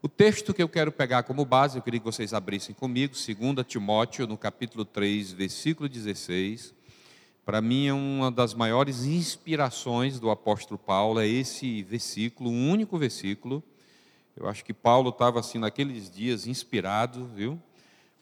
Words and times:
O 0.00 0.08
texto 0.08 0.54
que 0.54 0.62
eu 0.62 0.68
quero 0.68 0.92
pegar 0.92 1.24
como 1.24 1.44
base, 1.44 1.76
eu 1.76 1.82
queria 1.82 1.98
que 1.98 2.06
vocês 2.06 2.32
abrissem 2.32 2.72
comigo, 2.72 3.14
2 3.14 3.66
Timóteo, 3.66 4.28
no 4.28 4.38
capítulo 4.38 4.84
3, 4.84 5.32
versículo 5.32 5.88
16. 5.88 6.72
Para 7.44 7.60
mim, 7.60 7.88
é 7.88 7.92
uma 7.92 8.30
das 8.30 8.54
maiores 8.54 9.04
inspirações 9.04 10.20
do 10.20 10.30
apóstolo 10.30 10.78
Paulo, 10.78 11.18
é 11.18 11.26
esse 11.26 11.82
versículo, 11.82 12.48
um 12.48 12.70
único 12.70 12.96
versículo. 12.96 13.60
Eu 14.36 14.46
acho 14.46 14.64
que 14.64 14.72
Paulo 14.72 15.10
estava 15.10 15.40
assim 15.40 15.58
naqueles 15.58 16.08
dias 16.08 16.46
inspirado, 16.46 17.26
viu? 17.34 17.60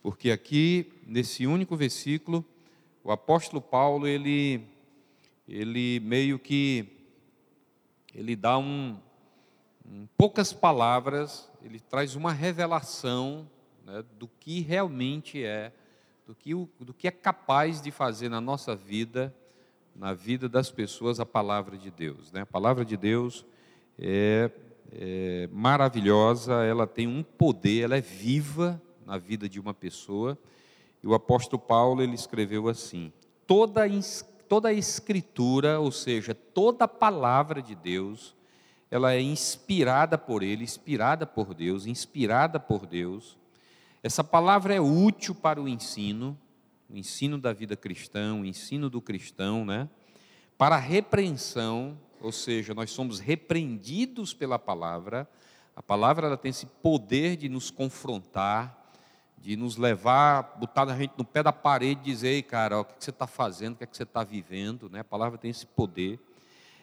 Porque 0.03 0.31
aqui, 0.31 0.91
nesse 1.07 1.47
único 1.47 1.77
versículo, 1.77 2.43
o 3.05 3.13
apóstolo 3.13 3.61
Paulo, 3.61 4.07
ele, 4.07 4.63
ele 5.47 6.01
meio 6.01 6.39
que, 6.39 6.87
ele 8.15 8.35
dá 8.35 8.57
um, 8.57 8.97
em 9.89 10.09
poucas 10.17 10.53
palavras, 10.53 11.51
ele 11.63 11.79
traz 11.79 12.17
uma 12.17 12.33
revelação 12.33 13.49
né, 13.85 14.05
do 14.19 14.29
que 14.29 14.61
realmente 14.61 15.45
é, 15.45 15.73
do 16.27 16.35
que, 16.35 16.53
do 16.55 16.93
que 16.93 17.07
é 17.07 17.11
capaz 17.11 17.81
de 17.81 17.91
fazer 17.91 18.29
na 18.29 18.41
nossa 18.41 18.75
vida, 18.75 19.35
na 19.95 20.13
vida 20.13 20.49
das 20.49 20.71
pessoas, 20.71 21.21
a 21.21 21.27
palavra 21.27 21.79
de 21.79 21.91
Deus. 21.91 22.33
Né? 22.33 22.41
A 22.41 22.47
palavra 22.47 22.85
de 22.85 22.97
Deus 22.97 23.47
é, 23.99 24.51
é 24.93 25.49
maravilhosa, 25.53 26.65
ela 26.65 26.87
tem 26.87 27.07
um 27.07 27.23
poder, 27.23 27.85
ela 27.85 27.97
é 27.97 28.01
viva 28.01 28.83
na 29.05 29.17
vida 29.17 29.49
de 29.49 29.61
uma 29.61 29.73
pessoa. 29.73 30.37
E 31.03 31.07
o 31.07 31.15
apóstolo 31.15 31.63
Paulo 31.63 32.03
ele 32.03 32.15
escreveu 32.15 32.69
assim: 32.69 33.13
toda, 33.47 33.83
toda 34.49 34.69
a 34.69 34.73
escritura, 34.73 35.79
ou 35.79 35.93
seja, 35.93 36.35
toda 36.35 36.87
a 36.87 36.89
palavra 36.89 37.63
de 37.63 37.77
Deus, 37.77 38.37
ela 38.91 39.13
é 39.13 39.21
inspirada 39.21 40.17
por 40.17 40.43
ele, 40.43 40.65
inspirada 40.65 41.27
por 41.27 41.55
Deus, 41.55 41.87
inspirada 41.87 42.61
por 42.61 42.87
Deus. 42.87 43.37
Essa 44.03 44.23
palavra 44.23 44.75
é 44.75 44.81
útil 44.81 45.35
para 45.35 45.61
o 45.61 45.69
ensino, 45.69 46.39
o 46.89 46.97
ensino 46.97 47.39
da 47.39 47.53
vida 47.53 47.77
cristã, 47.77 48.35
o 48.35 48.45
ensino 48.45 48.89
do 48.89 49.01
cristão, 49.01 49.65
né? 49.65 49.89
Para 50.57 50.77
a 50.77 50.79
repreensão, 50.81 51.99
ou 52.21 52.31
seja, 52.31 52.73
nós 52.73 52.91
somos 52.91 53.19
repreendidos 53.19 54.33
pela 54.33 54.59
palavra. 54.59 55.29
A 55.75 55.83
palavra 55.83 56.29
ela 56.29 56.37
tem 56.37 56.51
esse 56.51 56.67
poder 56.67 57.37
de 57.37 57.49
nos 57.49 57.71
confrontar, 57.71 58.85
de 59.37 59.57
nos 59.57 59.77
levar, 59.77 60.57
botar 60.59 60.89
a 60.89 60.97
gente 60.97 61.13
no 61.19 61.25
pé 61.25 61.43
da 61.43 61.53
parede 61.53 62.01
e 62.03 62.05
dizer, 62.05 62.29
Ei, 62.29 62.43
cara, 62.43 62.81
o 62.81 62.85
que 62.85 62.95
você 63.01 63.11
está 63.11 63.27
fazendo, 63.27 63.75
o 63.75 63.77
que, 63.77 63.85
é 63.85 63.87
que 63.87 63.97
você 63.97 64.05
está 64.05 64.23
vivendo, 64.23 64.89
né? 64.89 65.01
A 65.01 65.05
palavra 65.05 65.37
tem 65.37 65.51
esse 65.51 65.67
poder 65.67 66.21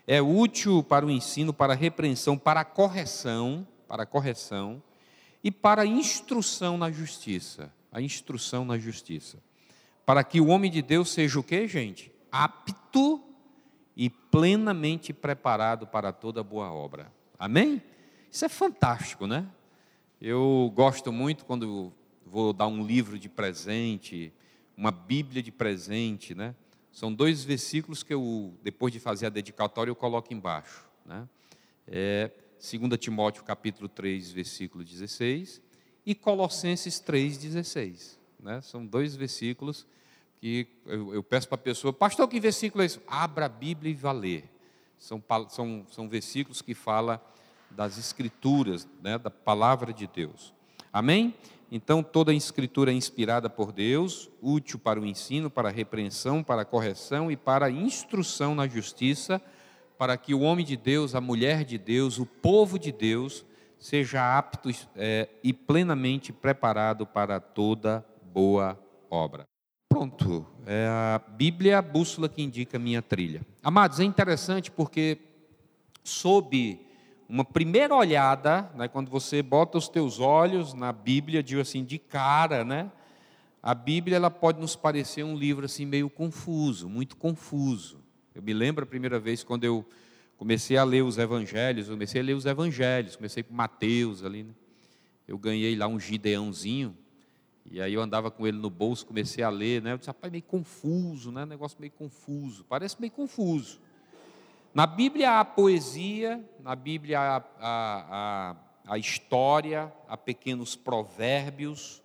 é 0.06 0.22
útil 0.22 0.84
para 0.84 1.06
o 1.06 1.12
ensino, 1.12 1.54
para 1.54 1.74
a 1.74 1.76
repreensão, 1.76 2.38
para 2.38 2.62
a 2.62 2.66
correção, 2.66 3.68
para 3.88 4.04
a 4.04 4.06
correção 4.06 4.82
e 5.44 5.52
para 5.52 5.84
a 5.84 5.86
instrução 5.86 6.78
na 6.78 6.92
justiça, 6.92 7.74
a 7.92 8.02
instrução 8.02 8.66
na 8.66 8.78
justiça. 8.78 9.38
Para 10.06 10.24
que 10.24 10.42
o 10.42 10.48
homem 10.48 10.70
de 10.70 10.82
Deus 10.82 11.12
seja 11.12 11.40
o 11.40 11.44
quê, 11.44 11.68
gente? 11.68 12.12
Apto 12.32 13.24
e 13.96 14.10
plenamente 14.10 15.14
preparado 15.14 15.88
para 15.88 16.12
toda 16.12 16.44
boa 16.44 16.72
obra. 16.72 17.12
Amém? 17.38 17.82
Isso 18.30 18.44
é 18.44 18.50
fantástico, 18.50 19.28
né? 19.28 19.48
Eu 20.20 20.72
gosto 20.74 21.12
muito 21.12 21.46
quando 21.46 21.94
vou 22.26 22.52
dar 22.52 22.68
um 22.68 22.86
livro 22.86 23.20
de 23.20 23.30
presente, 23.30 24.34
uma 24.76 24.92
Bíblia 24.92 25.44
de 25.44 25.52
presente, 25.52 26.34
né? 26.34 26.56
São 26.94 27.12
dois 27.12 27.44
versículos 27.44 28.04
que 28.04 28.14
eu, 28.14 28.54
depois 28.62 28.94
de 28.94 29.00
fazer 29.00 29.26
a 29.26 29.30
dedicatória, 29.30 29.90
eu 29.90 29.96
coloco 29.96 30.32
embaixo. 30.32 30.86
Né? 31.04 31.28
É 31.88 32.30
2 32.60 33.00
Timóteo 33.00 33.44
capítulo 33.44 33.90
3, 33.90 34.32
versículo 34.32 34.84
16, 34.84 35.60
e 36.06 36.14
Colossenses 36.14 37.00
3, 37.00 37.40
16. 37.40 38.20
Né? 38.40 38.62
São 38.62 38.86
dois 38.86 39.16
versículos 39.16 39.88
que 40.40 40.68
eu, 40.86 41.16
eu 41.16 41.24
peço 41.24 41.48
para 41.48 41.56
a 41.56 41.58
pessoa, 41.58 41.92
pastor, 41.92 42.28
que 42.28 42.40
versículo 42.40 42.84
é 42.84 42.86
esse? 42.86 43.00
Abra 43.08 43.48
a 43.48 43.50
Bíblia 43.50 43.92
e 43.92 43.96
vá 43.96 44.12
ler. 44.12 44.48
São, 45.00 45.22
são, 45.50 45.88
são 45.90 46.08
versículos 46.08 46.62
que 46.62 46.76
falam 46.76 47.20
das 47.72 47.98
escrituras, 47.98 48.88
né, 49.02 49.18
da 49.18 49.32
palavra 49.32 49.92
de 49.92 50.06
Deus. 50.06 50.54
Amém? 50.92 51.34
Então, 51.76 52.04
toda 52.04 52.32
a 52.32 52.36
escritura 52.36 52.92
é 52.92 52.94
inspirada 52.94 53.50
por 53.50 53.72
Deus, 53.72 54.30
útil 54.40 54.78
para 54.78 55.02
o 55.02 55.06
ensino, 55.08 55.50
para 55.50 55.70
a 55.70 55.72
repreensão, 55.72 56.44
para 56.44 56.62
a 56.62 56.66
correção 56.66 57.32
e 57.32 57.36
para 57.36 57.66
a 57.66 57.72
instrução 57.72 58.54
na 58.54 58.68
justiça, 58.68 59.42
para 59.98 60.16
que 60.16 60.36
o 60.36 60.42
homem 60.42 60.64
de 60.64 60.78
Deus, 60.78 61.16
a 61.16 61.20
mulher 61.20 61.66
de 61.66 61.80
Deus, 61.80 62.20
o 62.20 62.28
povo 62.28 62.78
de 62.78 62.92
Deus, 62.92 63.44
seja 63.80 64.38
apto 64.38 64.70
é, 64.96 65.28
e 65.44 65.52
plenamente 65.52 66.32
preparado 66.32 67.08
para 67.08 67.40
toda 67.40 68.06
boa 68.32 68.80
obra. 69.10 69.48
Pronto, 69.90 70.46
é 70.68 70.86
a 70.88 71.20
Bíblia 71.28 71.80
a 71.80 71.82
bússola 71.82 72.30
que 72.30 72.44
indica 72.44 72.78
a 72.78 72.80
minha 72.80 73.02
trilha. 73.02 73.42
Amados, 73.64 74.00
é 74.00 74.04
interessante 74.04 74.70
porque, 74.70 75.18
sob 76.04 76.80
uma 77.34 77.44
primeira 77.44 77.96
olhada, 77.96 78.70
né, 78.76 78.88
quando 78.88 79.10
você 79.10 79.42
bota 79.42 79.76
os 79.76 79.90
teus 79.90 80.20
olhos 80.20 80.76
na 80.76 80.94
Bíblia, 80.94 81.42
digo 81.42 81.60
assim, 81.60 81.84
de 81.84 81.98
cara, 81.98 82.64
né? 82.64 82.92
A 83.60 83.74
Bíblia 83.74 84.18
ela 84.18 84.30
pode 84.30 84.62
nos 84.62 84.76
parecer 84.76 85.24
um 85.24 85.36
livro 85.36 85.66
assim 85.66 85.84
meio 85.84 86.12
confuso, 86.12 86.88
muito 86.88 87.18
confuso. 87.18 88.00
Eu 88.36 88.44
me 88.44 88.54
lembro 88.54 88.84
a 88.84 88.86
primeira 88.86 89.20
vez 89.20 89.44
quando 89.44 89.64
eu 89.64 89.84
comecei 90.38 90.78
a 90.78 90.84
ler 90.84 91.04
os 91.04 91.18
evangelhos, 91.18 91.90
comecei 91.90 92.22
a 92.22 92.24
ler 92.24 92.36
os 92.36 92.46
evangelhos, 92.46 93.16
comecei 93.16 93.42
com 93.42 93.56
Mateus 93.56 94.24
ali, 94.24 94.44
né? 94.44 94.54
Eu 95.28 95.40
ganhei 95.40 95.76
lá 95.76 95.88
um 95.88 96.00
gideãozinho, 96.00 96.96
e 97.66 97.82
aí 97.82 97.96
eu 97.96 98.02
andava 98.04 98.30
com 98.30 98.46
ele 98.46 98.60
no 98.60 98.70
bolso, 98.70 99.08
comecei 99.08 99.44
a 99.44 99.50
ler, 99.50 99.82
né? 99.82 99.94
Eu 99.94 99.98
disse, 99.98 100.08
rapaz, 100.08 100.32
meio 100.32 100.44
confuso, 100.44 101.32
né? 101.32 101.48
Negócio 101.48 101.80
meio 101.80 101.94
confuso, 101.94 102.64
parece 102.66 103.02
meio 103.02 103.12
confuso. 103.12 103.82
Na 104.74 104.88
Bíblia 104.88 105.40
há 105.40 105.46
poesia, 105.46 106.44
na 106.60 106.76
Bíblia 106.76 107.20
há, 107.20 107.44
há, 107.60 108.56
há, 108.88 108.98
história, 108.98 109.94
há 110.08 110.18
pequenos 110.18 110.76
provérbios, 110.76 112.02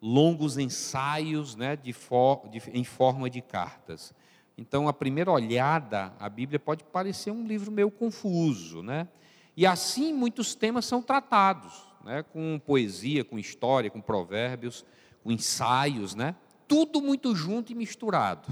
longos 0.00 0.56
ensaios 0.56 1.54
né, 1.54 1.76
de 1.76 1.92
for, 1.92 2.48
de, 2.48 2.62
em 2.72 2.84
forma 2.84 3.28
de 3.28 3.42
cartas. 3.42 4.14
Então, 4.56 4.88
a 4.88 4.94
primeira 4.94 5.30
olhada, 5.30 6.14
a 6.18 6.30
Bíblia 6.30 6.58
pode 6.58 6.84
parecer 6.84 7.30
um 7.30 7.46
livro 7.46 7.70
meio 7.70 7.90
confuso, 7.90 8.82
né? 8.82 9.06
E 9.54 9.66
assim 9.66 10.14
muitos 10.14 10.54
temas 10.54 10.86
são 10.86 11.02
tratados, 11.02 11.84
né? 12.02 12.22
Com 12.32 12.58
poesia, 12.64 13.22
com 13.24 13.38
história, 13.38 13.90
com 13.90 14.00
provérbios, 14.00 14.86
com 15.22 15.30
ensaios, 15.30 16.14
né? 16.14 16.34
Tudo 16.66 17.02
muito 17.02 17.36
junto 17.36 17.72
e 17.72 17.74
misturado. 17.74 18.48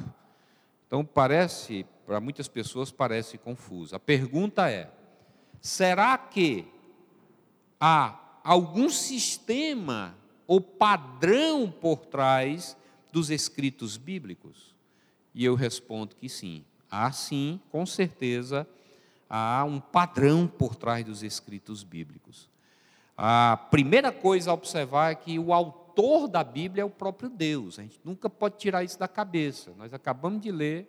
Então, 0.86 1.02
parece 1.02 1.86
para 2.06 2.20
muitas 2.20 2.48
pessoas 2.48 2.90
parece 2.90 3.38
confuso. 3.38 3.94
A 3.96 4.00
pergunta 4.00 4.70
é: 4.70 4.90
será 5.60 6.16
que 6.18 6.66
há 7.80 8.38
algum 8.42 8.88
sistema 8.88 10.14
ou 10.46 10.60
padrão 10.60 11.70
por 11.70 12.06
trás 12.06 12.76
dos 13.12 13.30
escritos 13.30 13.96
bíblicos? 13.96 14.74
E 15.34 15.44
eu 15.44 15.54
respondo 15.54 16.14
que 16.14 16.28
sim. 16.28 16.64
Há 16.90 17.10
sim, 17.10 17.60
com 17.70 17.84
certeza, 17.84 18.68
há 19.28 19.64
um 19.64 19.80
padrão 19.80 20.46
por 20.46 20.76
trás 20.76 21.04
dos 21.04 21.22
escritos 21.22 21.82
bíblicos. 21.82 22.48
A 23.16 23.56
primeira 23.70 24.12
coisa 24.12 24.50
a 24.50 24.54
observar 24.54 25.12
é 25.12 25.14
que 25.14 25.38
o 25.38 25.52
autor 25.52 26.28
da 26.28 26.44
Bíblia 26.44 26.82
é 26.82 26.84
o 26.84 26.90
próprio 26.90 27.28
Deus. 27.28 27.78
A 27.78 27.82
gente 27.82 28.00
nunca 28.04 28.28
pode 28.28 28.58
tirar 28.58 28.84
isso 28.84 28.98
da 28.98 29.08
cabeça. 29.08 29.72
Nós 29.76 29.92
acabamos 29.92 30.40
de 30.40 30.52
ler 30.52 30.88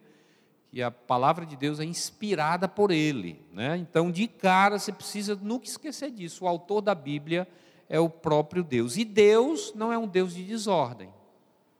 que 0.75 0.83
a 0.83 0.91
palavra 0.91 1.45
de 1.45 1.55
Deus 1.55 1.79
é 1.79 1.85
inspirada 1.85 2.67
por 2.67 2.91
ele. 2.91 3.41
Né? 3.53 3.77
Então, 3.77 4.11
de 4.11 4.27
cara, 4.27 4.77
você 4.77 4.91
precisa 4.91 5.33
nunca 5.33 5.65
esquecer 5.67 6.11
disso. 6.11 6.43
O 6.43 6.49
autor 6.49 6.81
da 6.81 6.93
Bíblia 6.93 7.47
é 7.87 7.97
o 7.97 8.09
próprio 8.09 8.61
Deus. 8.61 8.97
E 8.97 9.05
Deus 9.05 9.71
não 9.73 9.93
é 9.93 9.97
um 9.97 10.05
Deus 10.05 10.35
de 10.35 10.43
desordem. 10.43 11.09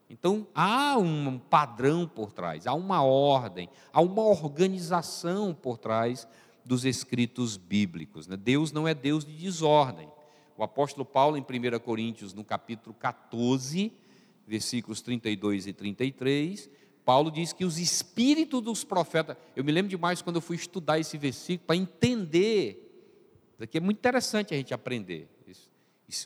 Então, 0.09 0.47
há 0.56 0.97
um 0.97 1.38
padrão 1.38 2.07
por 2.07 2.31
trás, 2.31 2.65
há 2.65 2.74
uma 2.74 3.03
ordem, 3.03 3.68
há 3.92 4.00
uma 4.00 4.21
organização 4.21 5.53
por 5.53 5.77
trás 5.77 6.25
dos 6.63 6.86
escritos 6.86 7.57
bíblicos. 7.57 8.30
Né? 8.30 8.38
Deus 8.38 8.71
não 8.71 8.88
é 8.88 8.94
Deus 8.94 9.25
de 9.25 9.33
desordem. 9.33 10.07
O 10.56 10.63
apóstolo 10.63 11.03
Paulo, 11.03 11.36
em 11.36 11.41
1 11.41 11.80
Coríntios, 11.80 12.33
no 12.33 12.45
capítulo 12.45 12.95
14, 12.98 13.91
versículos 14.48 15.01
32 15.01 15.68
e 15.68 15.74
33, 15.74 16.69
Paulo 17.06 17.30
diz 17.30 17.54
que 17.54 17.63
os 17.63 17.78
espíritos 17.78 18.62
dos 18.62 18.84
profetas. 18.84 19.38
Eu 19.56 19.63
me 19.63 19.72
lembro 19.72 19.90
demais 19.90 20.24
quando 20.24 20.38
eu 20.38 20.42
fui 20.42 20.56
estudar 20.56 21.00
esse 21.00 21.18
versículo 21.18 21.68
para 21.68 21.75
entender. 21.75 22.81
Isso 23.54 23.63
aqui 23.63 23.78
é 23.78 23.81
muito 23.81 24.00
interessante 24.00 24.54
a 24.54 24.57
gente 24.57 24.74
aprender. 24.74 25.30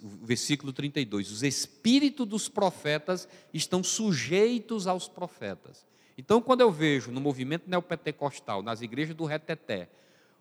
o 0.02 0.26
versículo 0.26 0.72
32. 0.72 1.32
Os 1.32 1.44
espíritos 1.44 2.26
dos 2.26 2.48
profetas 2.48 3.28
estão 3.54 3.84
sujeitos 3.84 4.88
aos 4.88 5.10
profetas. 5.10 5.86
Então, 6.18 6.42
quando 6.42 6.62
eu 6.62 6.72
vejo 6.72 7.12
no 7.12 7.20
movimento 7.20 7.70
neopentecostal, 7.70 8.64
nas 8.64 8.82
igrejas 8.82 9.16
do 9.16 9.26
Reteté, 9.26 9.90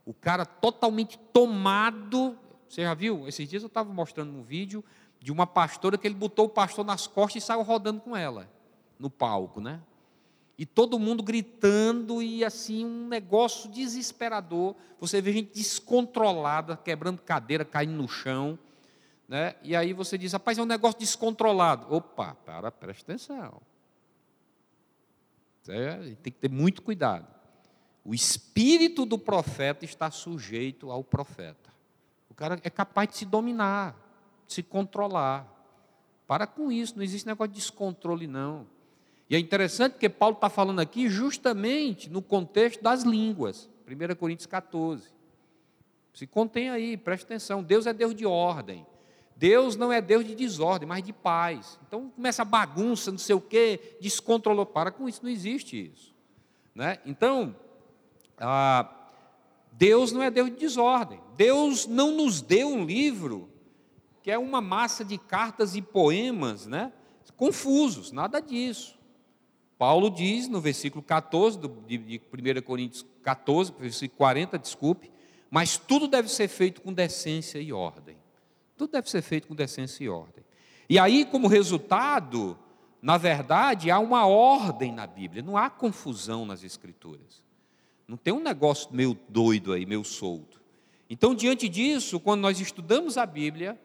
o 0.06 0.14
cara 0.14 0.46
totalmente 0.46 1.18
tomado, 1.32 2.38
Você 2.68 2.82
já 2.82 2.94
viu? 2.94 3.26
Esses 3.26 3.48
dias 3.48 3.62
eu 3.62 3.68
estava 3.68 3.92
mostrando 3.92 4.30
um 4.32 4.42
vídeo 4.42 4.84
de 5.20 5.32
uma 5.32 5.46
pastora 5.46 5.98
que 5.98 6.06
ele 6.06 6.14
botou 6.14 6.46
o 6.46 6.48
pastor 6.48 6.84
nas 6.84 7.06
costas 7.06 7.42
e 7.42 7.46
saiu 7.46 7.62
rodando 7.62 8.00
com 8.00 8.16
ela 8.16 8.48
no 8.98 9.10
palco, 9.10 9.60
né? 9.60 9.80
E 10.58 10.66
todo 10.66 10.98
mundo 10.98 11.22
gritando 11.22 12.20
e 12.20 12.44
assim 12.44 12.84
um 12.84 13.06
negócio 13.06 13.70
desesperador. 13.70 14.74
Você 14.98 15.22
vê 15.22 15.32
gente 15.32 15.54
descontrolada, 15.54 16.76
quebrando 16.76 17.22
cadeira, 17.22 17.64
caindo 17.64 17.92
no 17.92 18.08
chão, 18.08 18.58
né? 19.28 19.54
E 19.62 19.76
aí 19.76 19.92
você 19.92 20.18
diz: 20.18 20.32
"Rapaz, 20.32 20.58
é 20.58 20.62
um 20.62 20.66
negócio 20.66 20.98
descontrolado". 20.98 21.94
Opa, 21.94 22.34
para, 22.44 22.72
presta 22.72 23.12
atenção. 23.12 23.62
É, 25.68 25.96
tem 26.22 26.32
que 26.32 26.38
ter 26.40 26.50
muito 26.50 26.82
cuidado. 26.82 27.26
O 28.04 28.12
espírito 28.12 29.04
do 29.06 29.18
profeta 29.18 29.84
está 29.84 30.10
sujeito 30.10 30.90
ao 30.90 31.04
profeta. 31.04 31.70
O 32.28 32.34
cara 32.34 32.58
é 32.64 32.70
capaz 32.70 33.10
de 33.10 33.16
se 33.18 33.24
dominar, 33.24 33.94
de 34.46 34.54
se 34.54 34.62
controlar. 34.62 35.46
Para 36.26 36.46
com 36.46 36.72
isso, 36.72 36.96
não 36.96 37.02
existe 37.02 37.26
negócio 37.26 37.52
de 37.52 37.60
descontrole, 37.60 38.26
não. 38.26 38.66
E 39.30 39.36
é 39.36 39.38
interessante 39.38 39.98
que 39.98 40.08
Paulo 40.08 40.34
está 40.34 40.48
falando 40.48 40.80
aqui 40.80 41.08
justamente 41.08 42.08
no 42.08 42.22
contexto 42.22 42.82
das 42.82 43.02
línguas. 43.02 43.68
1 43.86 44.14
Coríntios 44.16 44.46
14. 44.46 45.08
Se 46.14 46.26
contém 46.26 46.70
aí, 46.70 46.96
preste 46.96 47.24
atenção. 47.24 47.62
Deus 47.62 47.86
é 47.86 47.92
Deus 47.92 48.14
de 48.14 48.26
ordem. 48.26 48.86
Deus 49.36 49.76
não 49.76 49.92
é 49.92 50.00
Deus 50.00 50.24
de 50.24 50.34
desordem, 50.34 50.88
mas 50.88 51.04
de 51.04 51.12
paz. 51.12 51.78
Então 51.86 52.10
começa 52.10 52.42
a 52.42 52.44
bagunça, 52.44 53.12
não 53.12 53.18
sei 53.18 53.36
o 53.36 53.40
quê, 53.40 53.96
descontrolou. 54.00 54.66
Para 54.66 54.90
com 54.90 55.08
isso, 55.08 55.20
não 55.22 55.30
existe 55.30 55.92
isso. 55.92 56.12
Né? 56.74 56.98
Então, 57.06 57.54
ah, 58.38 58.90
Deus 59.72 60.10
não 60.10 60.22
é 60.22 60.30
Deus 60.30 60.50
de 60.50 60.56
desordem. 60.56 61.20
Deus 61.36 61.86
não 61.86 62.12
nos 62.16 62.40
deu 62.40 62.68
um 62.68 62.84
livro 62.84 63.48
que 64.22 64.30
é 64.30 64.36
uma 64.36 64.60
massa 64.60 65.04
de 65.04 65.16
cartas 65.16 65.76
e 65.76 65.80
poemas, 65.80 66.66
né? 66.66 66.92
Confusos, 67.36 68.10
nada 68.10 68.40
disso. 68.40 68.97
Paulo 69.78 70.10
diz 70.10 70.48
no 70.48 70.60
versículo 70.60 71.02
14 71.02 71.58
de 71.86 72.20
1 72.32 72.62
Coríntios 72.62 73.06
14, 73.22 73.72
versículo 73.78 74.18
40, 74.18 74.58
desculpe, 74.58 75.10
mas 75.48 75.78
tudo 75.78 76.08
deve 76.08 76.28
ser 76.28 76.48
feito 76.48 76.82
com 76.82 76.92
decência 76.92 77.60
e 77.60 77.72
ordem. 77.72 78.16
Tudo 78.76 78.90
deve 78.92 79.08
ser 79.08 79.22
feito 79.22 79.46
com 79.46 79.54
decência 79.54 80.02
e 80.02 80.08
ordem. 80.08 80.44
E 80.88 80.98
aí, 80.98 81.24
como 81.24 81.46
resultado, 81.46 82.58
na 83.00 83.16
verdade, 83.16 83.90
há 83.90 83.98
uma 83.98 84.26
ordem 84.26 84.92
na 84.92 85.06
Bíblia, 85.06 85.42
não 85.42 85.56
há 85.56 85.70
confusão 85.70 86.44
nas 86.44 86.64
Escrituras. 86.64 87.42
Não 88.06 88.16
tem 88.16 88.32
um 88.32 88.40
negócio 88.40 88.88
meio 88.92 89.16
doido 89.28 89.72
aí, 89.72 89.86
meio 89.86 90.02
solto. 90.02 90.60
Então, 91.08 91.34
diante 91.34 91.68
disso, 91.68 92.18
quando 92.18 92.40
nós 92.40 92.60
estudamos 92.60 93.16
a 93.16 93.24
Bíblia, 93.24 93.78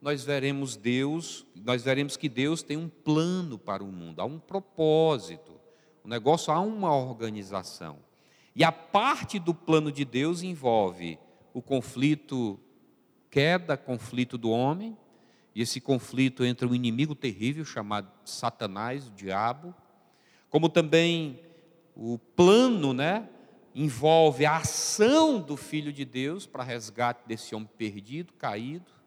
nós 0.00 0.24
veremos 0.24 0.76
Deus, 0.76 1.46
nós 1.54 1.82
veremos 1.82 2.16
que 2.16 2.28
Deus 2.28 2.62
tem 2.62 2.76
um 2.76 2.88
plano 2.88 3.58
para 3.58 3.84
o 3.84 3.92
mundo, 3.92 4.20
há 4.20 4.24
um 4.24 4.38
propósito. 4.38 5.60
O 6.02 6.08
negócio 6.08 6.52
há 6.52 6.60
uma 6.60 6.94
organização. 6.96 7.98
E 8.56 8.64
a 8.64 8.72
parte 8.72 9.38
do 9.38 9.54
plano 9.54 9.92
de 9.92 10.04
Deus 10.04 10.42
envolve 10.42 11.18
o 11.52 11.60
conflito 11.60 12.58
queda, 13.30 13.76
conflito 13.76 14.36
do 14.36 14.50
homem, 14.50 14.96
e 15.54 15.62
esse 15.62 15.80
conflito 15.80 16.44
entre 16.44 16.66
um 16.66 16.74
inimigo 16.74 17.14
terrível 17.14 17.64
chamado 17.64 18.10
Satanás, 18.24 19.06
o 19.06 19.10
diabo, 19.10 19.74
como 20.48 20.68
também 20.68 21.40
o 21.94 22.18
plano, 22.18 22.92
né, 22.92 23.28
envolve 23.74 24.44
a 24.46 24.56
ação 24.56 25.40
do 25.40 25.56
Filho 25.56 25.92
de 25.92 26.04
Deus 26.04 26.46
para 26.46 26.64
resgate 26.64 27.22
desse 27.26 27.54
homem 27.54 27.68
perdido, 27.76 28.32
caído, 28.32 28.99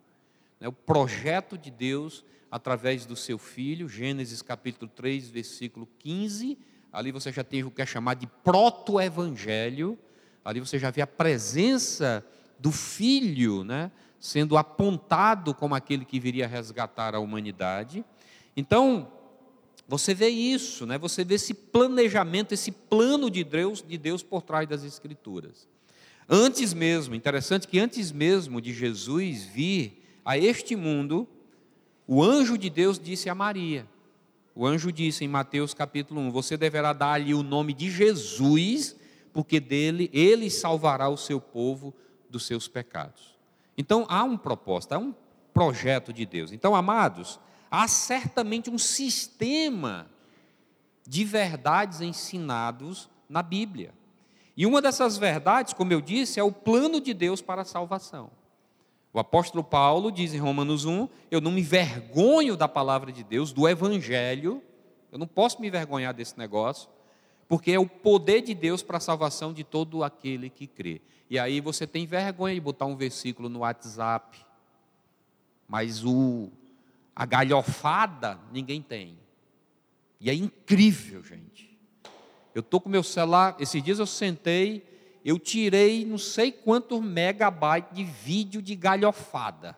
né, 0.63 0.69
o 0.69 0.71
projeto 0.71 1.57
de 1.57 1.69
Deus 1.69 2.23
através 2.49 3.05
do 3.05 3.17
seu 3.17 3.37
Filho, 3.37 3.89
Gênesis 3.89 4.41
capítulo 4.41 4.89
3, 4.95 5.27
versículo 5.27 5.85
15, 5.99 6.57
ali 6.89 7.11
você 7.11 7.33
já 7.33 7.43
tem 7.43 7.65
o 7.65 7.69
que 7.69 7.81
é 7.81 7.85
chamado 7.85 8.19
de 8.19 8.27
proto-evangelho, 8.27 9.99
ali 10.45 10.61
você 10.61 10.79
já 10.79 10.89
vê 10.89 11.01
a 11.01 11.07
presença 11.07 12.25
do 12.57 12.71
Filho, 12.71 13.65
né, 13.65 13.91
sendo 14.21 14.55
apontado 14.55 15.53
como 15.53 15.75
aquele 15.75 16.05
que 16.05 16.17
viria 16.17 16.47
resgatar 16.47 17.13
a 17.13 17.19
humanidade. 17.19 18.05
Então, 18.55 19.11
você 19.85 20.13
vê 20.13 20.29
isso, 20.29 20.85
né? 20.85 20.97
Você 20.97 21.25
vê 21.25 21.35
esse 21.35 21.53
planejamento, 21.53 22.53
esse 22.53 22.71
plano 22.71 23.29
de 23.29 23.43
Deus, 23.43 23.83
de 23.85 23.97
Deus 23.97 24.23
por 24.23 24.41
trás 24.41 24.65
das 24.69 24.83
escrituras. 24.83 25.67
Antes 26.29 26.73
mesmo, 26.73 27.15
interessante 27.15 27.67
que 27.67 27.77
antes 27.77 28.13
mesmo 28.13 28.61
de 28.61 28.71
Jesus 28.71 29.43
vir 29.43 30.02
a 30.25 30.37
este 30.37 30.75
mundo, 30.75 31.27
o 32.07 32.23
anjo 32.23 32.57
de 32.57 32.69
Deus 32.69 32.99
disse 32.99 33.29
a 33.29 33.35
Maria. 33.35 33.87
O 34.55 34.65
anjo 34.65 34.91
disse 34.91 35.25
em 35.25 35.27
Mateus 35.27 35.73
capítulo 35.73 36.21
1: 36.21 36.31
Você 36.31 36.55
deverá 36.57 36.93
dar-lhe 36.93 37.33
o 37.33 37.41
nome 37.43 37.73
de 37.73 37.89
Jesus, 37.89 38.95
porque 39.31 39.59
dele 39.59 40.09
ele 40.13 40.49
salvará 40.49 41.09
o 41.09 41.17
seu 41.17 41.41
povo 41.41 41.93
dos 42.29 42.45
seus 42.45 42.67
pecados. 42.67 43.37
Então 43.77 44.05
há 44.07 44.23
um 44.23 44.37
propósito, 44.37 44.93
há 44.93 44.97
um 44.99 45.13
projeto 45.53 46.11
de 46.11 46.25
Deus. 46.25 46.51
Então, 46.51 46.75
amados, 46.75 47.39
há 47.69 47.87
certamente 47.87 48.69
um 48.69 48.77
sistema 48.77 50.07
de 51.07 51.23
verdades 51.23 52.01
ensinados 52.01 53.09
na 53.29 53.43
Bíblia. 53.43 53.93
E 54.55 54.65
uma 54.65 54.81
dessas 54.81 55.17
verdades, 55.17 55.73
como 55.73 55.93
eu 55.93 56.01
disse, 56.01 56.39
é 56.39 56.43
o 56.43 56.51
plano 56.51 56.99
de 56.99 57.13
Deus 57.13 57.41
para 57.41 57.61
a 57.61 57.65
salvação. 57.65 58.31
O 59.13 59.19
apóstolo 59.19 59.63
Paulo 59.63 60.11
diz 60.11 60.33
em 60.33 60.39
Romanos 60.39 60.85
1: 60.85 61.07
Eu 61.29 61.39
não 61.39 61.51
me 61.51 61.61
vergonho 61.61 62.57
da 62.57 62.67
palavra 62.67 63.11
de 63.11 63.23
Deus, 63.23 63.53
do 63.53 63.69
Evangelho, 63.69 64.61
eu 65.11 65.19
não 65.19 65.27
posso 65.27 65.61
me 65.61 65.69
vergonhar 65.69 66.11
desse 66.11 66.35
negócio, 66.39 66.89
porque 67.47 67.71
é 67.71 67.79
o 67.79 67.85
poder 67.87 68.41
de 68.41 68.55
Deus 68.55 68.81
para 68.81 68.97
a 68.97 68.99
salvação 68.99 69.53
de 69.53 69.63
todo 69.63 70.03
aquele 70.03 70.49
que 70.49 70.65
crê. 70.65 70.99
E 71.29 71.37
aí 71.37 71.61
você 71.61 71.85
tem 71.85 72.07
vergonha 72.07 72.55
de 72.55 72.59
botar 72.59 72.87
um 72.87 72.95
versículo 72.95 73.47
no 73.47 73.59
WhatsApp, 73.59 74.43
mas 75.67 76.03
o 76.03 76.49
a 77.15 77.27
galhofada 77.27 78.39
ninguém 78.51 78.81
tem. 78.81 79.19
E 80.19 80.31
é 80.31 80.33
incrível, 80.33 81.23
gente. 81.23 81.77
Eu 82.55 82.61
estou 82.61 82.81
com 82.81 82.89
meu 82.89 83.03
celular, 83.03 83.55
esses 83.59 83.83
dias 83.83 83.99
eu 83.99 84.07
sentei, 84.07 84.83
eu 85.23 85.39
tirei 85.39 86.05
não 86.05 86.17
sei 86.17 86.51
quantos 86.51 86.99
megabytes 87.01 87.95
de 87.95 88.03
vídeo 88.03 88.61
de 88.61 88.75
galhofada 88.75 89.77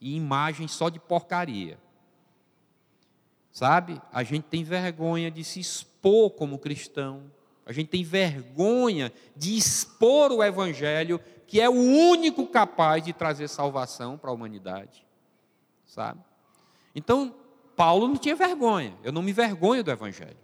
e 0.00 0.16
imagem 0.16 0.68
só 0.68 0.88
de 0.88 0.98
porcaria. 0.98 1.78
Sabe? 3.50 4.00
A 4.12 4.22
gente 4.22 4.44
tem 4.44 4.62
vergonha 4.62 5.30
de 5.30 5.42
se 5.42 5.58
expor 5.58 6.30
como 6.30 6.58
cristão. 6.58 7.24
A 7.66 7.72
gente 7.72 7.88
tem 7.88 8.04
vergonha 8.04 9.12
de 9.36 9.56
expor 9.56 10.30
o 10.30 10.42
evangelho, 10.42 11.20
que 11.46 11.60
é 11.60 11.68
o 11.68 11.72
único 11.72 12.46
capaz 12.46 13.02
de 13.02 13.12
trazer 13.12 13.48
salvação 13.48 14.16
para 14.16 14.30
a 14.30 14.32
humanidade. 14.32 15.04
Sabe? 15.84 16.20
Então, 16.94 17.34
Paulo 17.78 18.08
não 18.08 18.16
tinha 18.16 18.34
vergonha. 18.34 18.92
Eu 19.04 19.12
não 19.12 19.22
me 19.22 19.32
vergonho 19.32 19.84
do 19.84 19.90
Evangelho. 19.92 20.36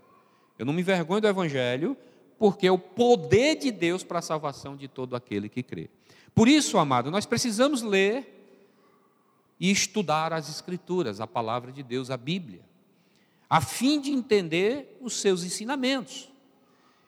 Eu 0.57 0.64
não 0.64 0.73
me 0.73 0.85
vergonho 0.85 1.21
do 1.21 1.26
Evangelho, 1.26 1.97
porque 2.38 2.67
é 2.67 2.73
o 2.73 2.79
poder 2.79 3.57
de 3.57 3.71
Deus 3.71 4.03
para 4.03 4.19
a 4.19 4.23
salvação 4.23 4.76
de 4.76 4.88
todo 4.88 5.14
aquele 5.17 5.49
que 5.49 5.62
crê. 5.62 5.88
Por 6.35 6.49
isso, 6.49 6.79
amado, 6.79 7.11
nós 7.11 7.26
precisamos 7.26 7.83
ler 7.83 8.31
e 9.59 9.71
estudar 9.71 10.33
as 10.33 10.49
Escrituras, 10.49 11.21
a 11.21 11.26
palavra 11.26 11.71
de 11.71 11.83
Deus, 11.83 12.11
a 12.11 12.17
Bíblia, 12.17 12.61
a 13.49 13.61
fim 13.61 14.00
de 14.00 14.11
entender 14.11 14.99
os 15.00 15.21
seus 15.21 15.45
ensinamentos. 15.45 16.29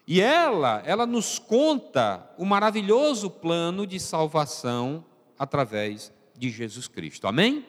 E 0.06 0.20
ela, 0.20 0.82
ela 0.86 1.04
nos 1.04 1.38
conta 1.38 2.30
o 2.38 2.44
maravilhoso 2.44 3.28
plano 3.28 3.84
de 3.84 3.98
salvação 3.98 5.04
através 5.36 6.12
de 6.38 6.48
Jesus 6.48 6.86
Cristo. 6.86 7.26
Amém? 7.26 7.66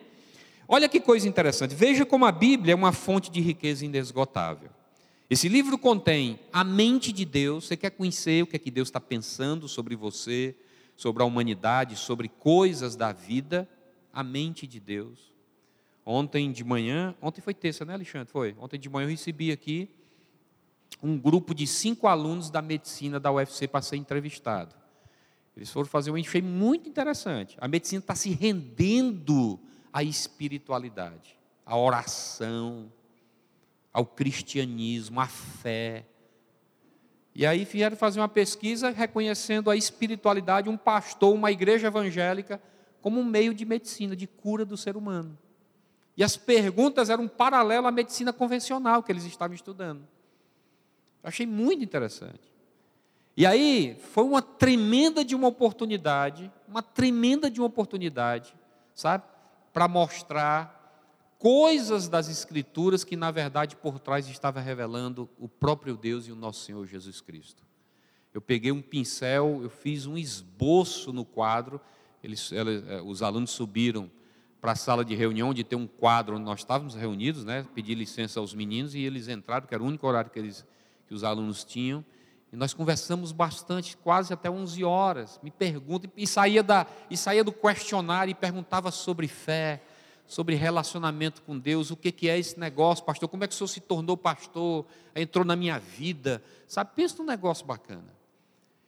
Olha 0.68 0.88
que 0.88 1.00
coisa 1.00 1.28
interessante. 1.28 1.74
Veja 1.74 2.06
como 2.06 2.26
a 2.26 2.32
Bíblia 2.32 2.74
é 2.74 2.76
uma 2.76 2.92
fonte 2.92 3.32
de 3.32 3.42
riqueza 3.42 3.84
inesgotável. 3.84 4.70
Esse 5.30 5.50
livro 5.50 5.78
contém 5.78 6.40
a 6.54 6.64
mente 6.64 7.12
de 7.12 7.26
Deus. 7.26 7.66
Você 7.66 7.76
quer 7.76 7.90
conhecer 7.90 8.44
o 8.44 8.48
que 8.48 8.56
é 8.56 8.60
que 8.60 8.72
Deus 8.72 8.88
está 8.88 9.02
pensando 9.02 9.68
sobre 9.68 9.94
você, 9.94 10.56
sobre 10.96 11.22
a 11.22 11.26
humanidade, 11.26 11.98
sobre 11.98 12.30
coisas 12.30 12.96
da 12.96 13.12
vida? 13.12 13.70
A 14.14 14.24
mente 14.24 14.66
de 14.66 14.80
Deus. 14.80 15.34
Ontem 16.06 16.50
de 16.50 16.64
manhã, 16.64 17.14
ontem 17.22 17.42
foi 17.42 17.54
terça, 17.54 17.84
né, 17.84 17.94
Alexandre? 17.94 18.32
Foi. 18.32 18.56
Ontem 18.58 18.80
de 18.80 18.88
manhã 18.88 19.06
eu 19.06 19.10
recebi 19.10 19.52
aqui 19.52 19.90
um 21.04 21.18
grupo 21.18 21.54
de 21.54 21.68
cinco 21.68 22.08
alunos 22.08 22.50
da 22.50 22.62
medicina 22.62 23.20
da 23.20 23.30
UFC 23.30 23.68
para 23.68 23.82
ser 23.82 23.98
entrevistado. 23.98 24.74
Eles 25.58 25.70
foram 25.70 25.90
fazer 25.90 26.10
um 26.10 26.18
enxergue 26.18 26.48
muito 26.48 26.88
interessante. 26.88 27.58
A 27.60 27.68
medicina 27.68 28.00
está 28.00 28.16
se 28.16 28.30
rendendo 28.30 29.60
à 29.92 30.04
espiritualidade, 30.04 31.38
à 31.66 31.78
oração, 31.78 32.90
ao 33.98 34.06
cristianismo, 34.06 35.20
à 35.20 35.26
fé. 35.26 36.06
E 37.34 37.48
aí 37.48 37.66
vieram 37.66 37.98
fazer 37.98 38.20
uma 38.20 38.30
pesquisa 38.30 38.92
reconhecendo 38.92 39.72
a 39.72 39.76
espiritualidade, 39.76 40.70
um 40.70 40.78
pastor, 40.78 41.34
uma 41.34 41.52
igreja 41.52 41.88
evangélica, 41.88 42.62
como 43.02 43.20
um 43.20 43.26
meio 43.26 43.56
de 43.56 43.66
medicina, 43.66 44.16
de 44.16 44.28
cura 44.28 44.64
do 44.64 44.78
ser 44.78 44.96
humano. 44.96 45.36
E 46.16 46.24
as 46.24 46.38
perguntas 46.38 47.10
eram 47.10 47.24
um 47.24 47.28
paralelo 47.28 47.88
à 47.88 47.92
medicina 47.92 48.32
convencional 48.32 49.02
que 49.02 49.12
eles 49.12 49.26
estavam 49.26 49.56
estudando. 49.56 50.08
Achei 51.24 51.48
muito 51.48 51.84
interessante. 51.84 52.54
E 53.36 53.48
aí 53.48 54.00
foi 54.12 54.26
uma 54.26 54.44
tremenda 54.44 55.26
de 55.26 55.36
uma 55.36 55.48
oportunidade, 55.48 56.52
uma 56.68 56.84
tremenda 56.84 57.50
de 57.50 57.60
uma 57.60 57.66
oportunidade, 57.66 58.54
sabe, 58.94 59.24
para 59.74 59.88
mostrar 59.88 60.77
coisas 61.38 62.08
das 62.08 62.30
Escrituras 62.30 63.04
que, 63.04 63.16
na 63.16 63.32
verdade, 63.32 63.76
por 63.76 64.00
trás 64.00 64.28
estava 64.28 64.60
revelando 64.60 65.30
o 65.40 65.48
próprio 65.48 65.96
Deus 65.96 66.28
e 66.28 66.32
o 66.32 66.36
nosso 66.36 66.66
Senhor 66.66 66.86
Jesus 66.86 67.22
Cristo. 67.22 67.64
Eu 68.34 68.42
peguei 68.42 68.72
um 68.72 68.82
pincel, 68.82 69.62
eu 69.64 69.70
fiz 69.70 70.06
um 70.06 70.18
esboço 70.18 71.12
no 71.12 71.26
quadro, 71.26 71.80
eles, 72.24 72.52
eles, 72.52 72.84
eh, 72.88 73.02
os 73.02 73.22
alunos 73.24 73.52
subiram 73.52 74.12
para 74.60 74.74
a 74.74 74.76
sala 74.76 75.06
de 75.06 75.16
reunião, 75.16 75.50
onde 75.50 75.64
tem 75.64 75.78
um 75.78 75.88
quadro 75.88 76.36
onde 76.36 76.44
nós 76.44 76.60
estávamos 76.60 76.96
reunidos, 76.96 77.46
né? 77.46 77.66
pedi 77.74 77.96
licença 77.96 78.40
aos 78.40 78.54
meninos 78.54 78.96
e 78.96 79.00
eles 79.00 79.28
entraram, 79.28 79.66
que 79.66 79.74
era 79.74 79.84
o 79.84 79.86
único 79.86 80.06
horário 80.06 80.30
que, 80.30 80.40
eles, 80.40 80.66
que 81.08 81.14
os 81.14 81.24
alunos 81.24 81.64
tinham. 81.64 82.04
E 82.52 82.56
nós 82.56 82.74
conversamos 82.74 83.32
bastante, 83.32 83.96
quase 83.98 84.34
até 84.34 84.50
11 84.50 84.84
horas. 84.84 85.40
Me 85.44 85.52
pergunta, 85.52 86.10
e 86.16 86.26
saía, 86.26 86.64
da, 86.64 86.88
e 87.10 87.18
saía 87.18 87.44
do 87.44 87.52
questionário 87.52 88.32
e 88.32 88.36
perguntava 88.36 88.90
sobre 88.90 89.28
fé, 89.28 89.82
sobre 90.28 90.56
relacionamento 90.56 91.42
com 91.42 91.58
Deus, 91.58 91.90
o 91.90 91.96
que, 91.96 92.12
que 92.12 92.30
é 92.30 92.38
esse 92.38 92.60
negócio, 92.60 93.06
pastor, 93.06 93.30
como 93.30 93.46
é 93.46 93.48
que 93.48 93.54
o 93.54 93.58
senhor 93.58 93.70
se 93.70 93.80
tornou 93.80 94.18
pastor, 94.18 94.86
entrou 95.16 95.46
na 95.46 95.56
minha 95.56 95.80
vida, 95.80 96.44
sabe, 96.68 96.92
pensa 96.96 97.16
num 97.18 97.26
negócio 97.26 97.66
bacana. 97.66 98.14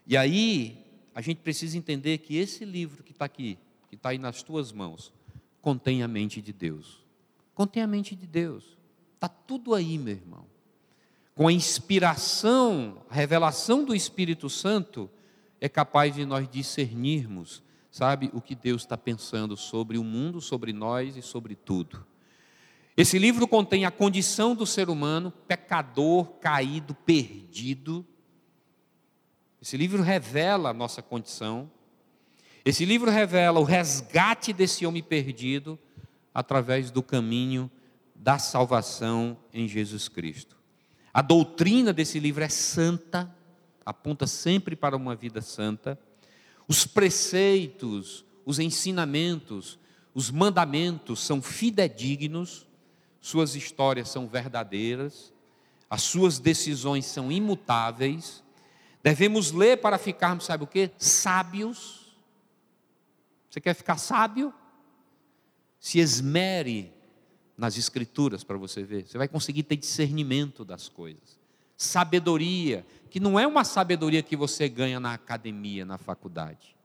E 0.05 0.17
aí, 0.17 0.85
a 1.15 1.21
gente 1.21 1.37
precisa 1.37 1.77
entender 1.77 2.17
que 2.17 2.35
esse 2.35 2.65
livro 2.65 3.03
que 3.03 3.13
está 3.13 3.25
aqui, 3.25 3.57
que 3.87 3.95
está 3.95 4.09
aí 4.09 4.17
nas 4.17 4.43
tuas 4.43 4.71
mãos, 4.73 5.13
contém 5.61 6.03
a 6.03 6.07
mente 6.07 6.41
de 6.41 6.51
Deus. 6.51 7.03
Contém 7.55 7.81
a 7.81 7.87
mente 7.87 8.15
de 8.15 8.27
Deus. 8.27 8.77
Está 9.15 9.29
tudo 9.29 9.73
aí, 9.73 9.97
meu 9.97 10.13
irmão. 10.13 10.45
Com 11.35 11.47
a 11.47 11.53
inspiração, 11.53 13.01
a 13.09 13.15
revelação 13.15 13.85
do 13.85 13.95
Espírito 13.95 14.49
Santo, 14.49 15.09
é 15.61 15.69
capaz 15.69 16.15
de 16.15 16.25
nós 16.25 16.49
discernirmos, 16.49 17.61
sabe, 17.91 18.29
o 18.33 18.41
que 18.41 18.55
Deus 18.55 18.83
está 18.83 18.97
pensando 18.97 19.57
sobre 19.57 19.97
o 19.97 20.03
mundo, 20.03 20.39
sobre 20.41 20.73
nós 20.73 21.17
e 21.17 21.21
sobre 21.21 21.55
tudo. 21.55 22.05
Esse 22.95 23.17
livro 23.17 23.47
contém 23.47 23.85
a 23.85 23.91
condição 23.91 24.53
do 24.53 24.65
ser 24.65 24.89
humano, 24.89 25.31
pecador, 25.47 26.25
caído, 26.39 26.93
perdido. 26.93 28.05
Esse 29.61 29.77
livro 29.77 30.01
revela 30.01 30.69
a 30.69 30.73
nossa 30.73 31.01
condição, 31.01 31.71
esse 32.65 32.85
livro 32.85 33.09
revela 33.09 33.59
o 33.59 33.63
resgate 33.63 34.51
desse 34.51 34.85
homem 34.85 35.01
perdido 35.01 35.79
através 36.33 36.91
do 36.91 37.01
caminho 37.01 37.71
da 38.13 38.37
salvação 38.37 39.37
em 39.53 39.67
Jesus 39.67 40.09
Cristo. 40.09 40.57
A 41.13 41.21
doutrina 41.21 41.91
desse 41.93 42.19
livro 42.19 42.43
é 42.43 42.49
santa, 42.49 43.33
aponta 43.85 44.27
sempre 44.27 44.75
para 44.75 44.95
uma 44.95 45.15
vida 45.15 45.41
santa. 45.41 45.97
Os 46.69 46.87
preceitos, 46.87 48.23
os 48.45 48.59
ensinamentos, 48.59 49.77
os 50.13 50.31
mandamentos 50.31 51.19
são 51.19 51.41
fidedignos, 51.41 52.65
suas 53.19 53.55
histórias 53.55 54.07
são 54.07 54.25
verdadeiras, 54.25 55.33
as 55.89 56.03
suas 56.03 56.39
decisões 56.39 57.05
são 57.05 57.29
imutáveis. 57.29 58.41
Devemos 59.03 59.51
ler 59.51 59.81
para 59.81 59.97
ficarmos, 59.97 60.45
sabe 60.45 60.63
o 60.63 60.67
que? 60.67 60.91
Sábios 60.97 61.99
você 63.49 63.59
quer 63.59 63.73
ficar 63.73 63.97
sábio? 63.97 64.53
Se 65.79 65.99
esmere 65.99 66.93
nas 67.57 67.77
Escrituras 67.77 68.43
para 68.43 68.57
você 68.57 68.83
ver. 68.83 69.07
Você 69.07 69.17
vai 69.17 69.27
conseguir 69.27 69.63
ter 69.63 69.75
discernimento 69.75 70.63
das 70.63 70.87
coisas. 70.87 71.38
Sabedoria, 71.81 72.85
que 73.09 73.21
não 73.21 73.39
é 73.39 73.47
uma 73.47 73.63
sabedoria 73.63 74.21
que 74.21 74.35
você 74.35 74.67
ganha 74.67 74.99
na 74.99 75.13
academia, 75.13 75.85
na 75.85 75.97
faculdade. 75.97 76.75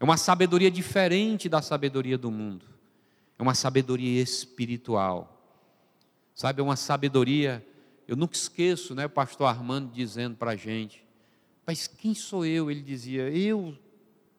É 0.00 0.04
uma 0.04 0.16
sabedoria 0.16 0.70
diferente 0.70 1.50
da 1.50 1.60
sabedoria 1.60 2.16
do 2.16 2.30
mundo. 2.30 2.64
É 3.38 3.42
uma 3.42 3.54
sabedoria 3.54 4.22
espiritual. 4.22 5.38
Sabe, 6.34 6.62
é 6.62 6.64
uma 6.64 6.76
sabedoria. 6.76 7.62
Eu 8.06 8.16
nunca 8.16 8.34
esqueço, 8.36 8.94
né, 8.94 9.04
o 9.04 9.10
pastor 9.10 9.48
Armando 9.48 9.92
dizendo 9.92 10.34
para 10.34 10.52
a 10.52 10.56
gente: 10.56 11.06
Mas 11.66 11.86
quem 11.86 12.14
sou 12.14 12.46
eu? 12.46 12.70
Ele 12.70 12.80
dizia: 12.80 13.28
Eu 13.28 13.76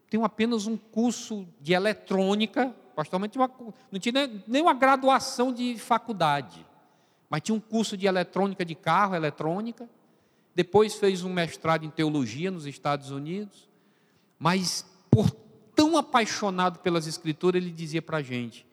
tenho 0.10 0.26
apenas 0.26 0.66
um 0.66 0.76
curso 0.76 1.48
de 1.62 1.74
eletrônica, 1.74 2.76
pastormente 2.96 3.38
não 3.38 4.00
tinha 4.00 4.28
nem 4.48 4.64
uma 4.64 4.74
graduação 4.74 5.54
de 5.54 5.78
faculdade, 5.78 6.66
mas 7.30 7.44
tinha 7.44 7.54
um 7.54 7.60
curso 7.60 7.96
de 7.96 8.08
eletrônica 8.08 8.66
de 8.66 8.74
carro, 8.74 9.14
eletrônica. 9.14 9.88
Depois 10.60 10.96
fez 10.96 11.24
um 11.24 11.32
mestrado 11.32 11.86
em 11.86 11.90
teologia 11.90 12.52
nos 12.52 12.66
Estados 12.66 13.12
Unidos, 13.12 13.70
mas 14.38 14.86
por 15.10 15.32
tão 15.74 15.96
apaixonado 15.96 16.80
pelas 16.80 17.08
Escrituras, 17.08 17.64
ele 17.64 17.72
dizia 17.72 18.02
para 18.02 18.18
a 18.18 18.22
gente: 18.22 18.68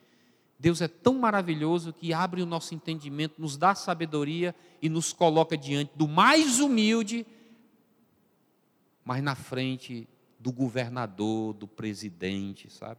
Deus 0.58 0.80
é 0.80 0.88
tão 0.88 1.14
maravilhoso 1.14 1.92
que 1.92 2.12
abre 2.12 2.42
o 2.42 2.46
nosso 2.46 2.74
entendimento, 2.74 3.40
nos 3.40 3.56
dá 3.56 3.72
sabedoria 3.72 4.52
e 4.82 4.88
nos 4.88 5.12
coloca 5.12 5.56
diante 5.56 5.92
do 5.94 6.08
mais 6.08 6.58
humilde, 6.58 7.24
mas 9.04 9.22
na 9.22 9.36
frente 9.36 10.08
do 10.40 10.50
governador, 10.50 11.54
do 11.54 11.68
presidente, 11.68 12.68
sabe? 12.68 12.98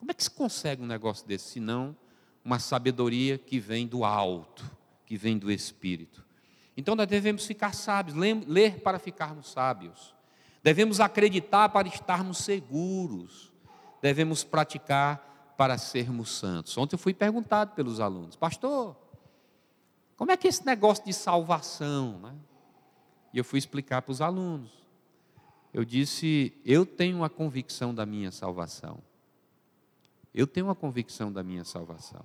Como 0.00 0.10
é 0.10 0.14
que 0.14 0.24
se 0.24 0.30
consegue 0.32 0.82
um 0.82 0.86
negócio 0.86 1.24
desse, 1.24 1.50
se 1.50 1.60
não 1.60 1.96
uma 2.44 2.58
sabedoria 2.58 3.38
que 3.38 3.60
vem 3.60 3.86
do 3.86 4.04
alto, 4.04 4.68
que 5.06 5.16
vem 5.16 5.38
do 5.38 5.48
Espírito? 5.48 6.26
Então 6.78 6.94
nós 6.94 7.06
devemos 7.06 7.44
ficar 7.44 7.74
sábios, 7.74 8.16
ler 8.46 8.80
para 8.80 8.98
ficarmos 8.98 9.50
sábios. 9.50 10.14
Devemos 10.62 11.00
acreditar 11.00 11.68
para 11.70 11.88
estarmos 11.88 12.38
seguros. 12.38 13.52
Devemos 14.00 14.44
praticar 14.44 15.54
para 15.58 15.76
sermos 15.76 16.30
santos. 16.30 16.78
Ontem 16.78 16.94
eu 16.94 16.98
fui 16.98 17.12
perguntado 17.12 17.72
pelos 17.74 17.98
alunos, 17.98 18.36
pastor, 18.36 18.96
como 20.16 20.30
é 20.30 20.36
que 20.36 20.46
é 20.46 20.50
esse 20.50 20.64
negócio 20.64 21.04
de 21.04 21.12
salvação? 21.12 22.18
Né? 22.20 22.34
E 23.34 23.38
eu 23.38 23.44
fui 23.44 23.58
explicar 23.58 24.02
para 24.02 24.12
os 24.12 24.20
alunos 24.20 24.78
eu 25.72 25.84
disse: 25.84 26.52
Eu 26.64 26.86
tenho 26.86 27.22
a 27.24 27.30
convicção 27.30 27.94
da 27.94 28.06
minha 28.06 28.30
salvação. 28.30 28.98
Eu 30.34 30.46
tenho 30.46 30.70
a 30.70 30.74
convicção 30.74 31.32
da 31.32 31.42
minha 31.42 31.64
salvação. 31.64 32.24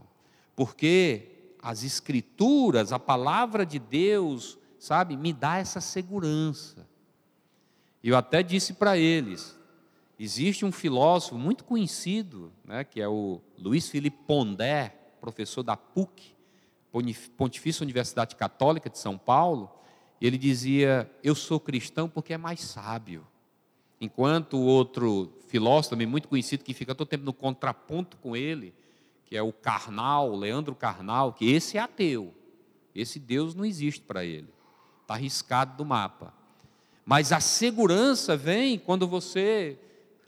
Porque 0.56 1.33
as 1.64 1.84
Escrituras, 1.84 2.92
a 2.92 3.00
palavra 3.00 3.66
de 3.66 3.80
Deus, 3.80 4.58
sabe, 4.78 5.16
me 5.16 5.32
dá 5.32 5.60
essa 5.60 5.80
segurança. 5.80 6.86
Eu 8.04 8.18
até 8.18 8.44
disse 8.44 8.74
para 8.74 8.98
eles: 8.98 9.58
existe 10.20 10.66
um 10.66 10.72
filósofo 10.74 11.38
muito 11.38 11.64
conhecido, 11.64 12.52
né, 12.66 12.84
que 12.84 13.02
é 13.02 13.08
o 13.08 13.40
Luiz 13.58 13.88
Felipe 13.88 14.18
Pondé, 14.28 14.90
professor 15.22 15.64
da 15.64 15.78
PUC, 15.78 16.36
Pontifícia 17.38 17.84
Universidade 17.84 18.36
Católica 18.36 18.90
de 18.90 19.00
São 19.00 19.18
Paulo, 19.18 19.72
ele 20.20 20.38
dizia: 20.38 21.10
Eu 21.24 21.34
sou 21.34 21.62
cristão 21.62 22.10
porque 22.10 22.34
é 22.34 22.38
mais 22.38 22.60
sábio. 22.60 23.26
Enquanto 24.02 24.58
o 24.58 24.66
outro 24.66 25.34
filósofo, 25.48 25.92
também 25.92 26.06
muito 26.06 26.28
conhecido, 26.28 26.64
que 26.64 26.74
fica 26.74 26.94
todo 26.94 27.08
tempo 27.08 27.24
no 27.24 27.32
contraponto 27.32 28.18
com 28.18 28.36
ele, 28.36 28.74
que 29.34 29.38
é 29.38 29.42
o 29.42 29.52
Carnal, 29.52 30.36
Leandro 30.36 30.76
Carnal, 30.76 31.34
que 31.34 31.50
esse 31.50 31.76
é 31.76 31.80
ateu. 31.80 32.32
Esse 32.94 33.18
Deus 33.18 33.56
não 33.56 33.66
existe 33.66 34.02
para 34.02 34.24
ele. 34.24 34.48
Está 35.02 35.16
arriscado 35.16 35.76
do 35.76 35.84
mapa. 35.84 36.32
Mas 37.04 37.32
a 37.32 37.40
segurança 37.40 38.38
vem 38.38 38.78
quando 38.78 39.08
você 39.08 39.80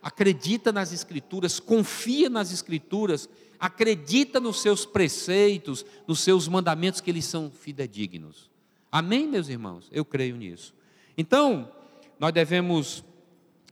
acredita 0.01 0.71
nas 0.71 0.91
Escrituras, 0.91 1.59
confia 1.59 2.31
nas 2.31 2.51
Escrituras, 2.51 3.29
acredita 3.59 4.39
nos 4.39 4.59
seus 4.59 4.87
preceitos, 4.87 5.85
nos 6.07 6.21
seus 6.21 6.47
mandamentos, 6.47 6.99
que 6.99 7.11
eles 7.11 7.25
são 7.25 7.51
fidedignos. 7.51 8.49
Amém, 8.91 9.27
meus 9.27 9.49
irmãos? 9.49 9.87
Eu 9.91 10.03
creio 10.03 10.35
nisso. 10.35 10.73
Então, 11.15 11.71
nós 12.19 12.33
devemos 12.33 13.03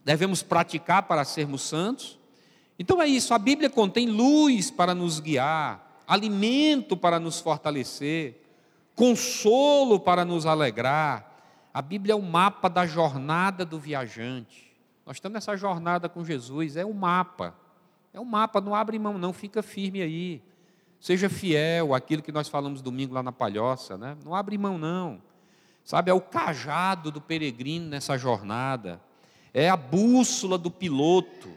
devemos 0.04 0.44
praticar 0.44 1.02
para 1.08 1.24
sermos 1.24 1.62
santos. 1.62 2.20
Então 2.78 3.00
é 3.00 3.06
isso, 3.06 3.32
a 3.32 3.38
Bíblia 3.38 3.70
contém 3.70 4.08
luz 4.08 4.70
para 4.70 4.94
nos 4.94 5.20
guiar, 5.20 6.02
alimento 6.06 6.96
para 6.96 7.20
nos 7.20 7.40
fortalecer, 7.40 8.40
consolo 8.94 10.00
para 10.00 10.24
nos 10.24 10.46
alegrar. 10.46 11.30
A 11.72 11.80
Bíblia 11.80 12.12
é 12.12 12.16
o 12.16 12.22
mapa 12.22 12.68
da 12.68 12.86
jornada 12.86 13.64
do 13.64 13.78
viajante. 13.78 14.72
Nós 15.06 15.16
estamos 15.16 15.34
nessa 15.34 15.56
jornada 15.56 16.08
com 16.08 16.24
Jesus, 16.24 16.76
é 16.76 16.84
o 16.84 16.88
um 16.88 16.94
mapa. 16.94 17.54
É 18.12 18.20
um 18.20 18.24
mapa, 18.24 18.60
não 18.60 18.74
abre 18.74 18.98
mão, 18.98 19.18
não, 19.18 19.32
fica 19.32 19.62
firme 19.62 20.02
aí. 20.02 20.42
Seja 21.00 21.28
fiel 21.28 21.94
àquilo 21.94 22.22
que 22.22 22.32
nós 22.32 22.48
falamos 22.48 22.80
domingo 22.80 23.12
lá 23.14 23.22
na 23.22 23.32
Palhoça, 23.32 23.98
né? 23.98 24.16
Não 24.24 24.34
abre 24.34 24.56
mão, 24.56 24.78
não. 24.78 25.20
Sabe, 25.84 26.10
é 26.10 26.14
o 26.14 26.20
cajado 26.20 27.10
do 27.10 27.20
peregrino 27.20 27.88
nessa 27.88 28.16
jornada 28.16 29.00
é 29.54 29.70
a 29.70 29.76
bússola 29.76 30.58
do 30.58 30.68
piloto, 30.68 31.48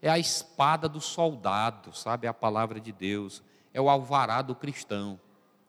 é 0.00 0.08
a 0.08 0.18
espada 0.18 0.88
do 0.88 1.00
soldado, 1.00 1.94
sabe? 1.94 2.26
É 2.26 2.30
a 2.30 2.34
palavra 2.34 2.80
de 2.80 2.92
Deus. 2.92 3.42
É 3.72 3.80
o 3.80 3.88
alvará 3.88 4.42
do 4.42 4.54
cristão. 4.54 5.18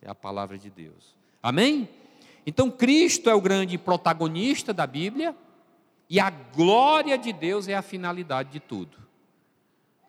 É 0.02 0.10
a 0.10 0.16
palavra 0.16 0.58
de 0.58 0.70
Deus. 0.70 1.16
Amém? 1.42 1.90
Então, 2.46 2.70
Cristo 2.72 3.30
é 3.30 3.36
o 3.36 3.42
grande 3.42 3.78
protagonista 3.78 4.74
da 4.74 4.88
Bíblia 4.88 5.36
e 6.10 6.20
a 6.20 6.30
glória 6.30 7.18
de 7.18 7.32
Deus 7.32 7.68
é 7.68 7.76
a 7.76 7.82
finalidade 7.82 8.50
de 8.52 8.60
tudo. 8.60 8.98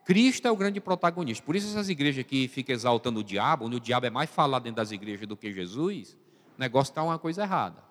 Cristo 0.04 0.48
é 0.48 0.50
o 0.50 0.56
grande 0.56 0.80
protagonista. 0.80 1.44
Por 1.44 1.54
isso, 1.54 1.68
essas 1.68 1.88
igrejas 1.88 2.24
que 2.24 2.48
ficam 2.48 2.74
exaltando 2.74 3.20
o 3.20 3.24
diabo, 3.24 3.66
onde 3.66 3.76
o 3.76 3.80
diabo 3.80 4.06
é 4.06 4.10
mais 4.10 4.30
falado 4.30 4.62
dentro 4.62 4.76
das 4.76 4.90
igrejas 4.90 5.26
do 5.26 5.36
que 5.36 5.52
Jesus, 5.52 6.16
o 6.56 6.60
negócio 6.60 6.90
está 6.90 7.02
uma 7.02 7.18
coisa 7.18 7.42
errada. 7.42 7.82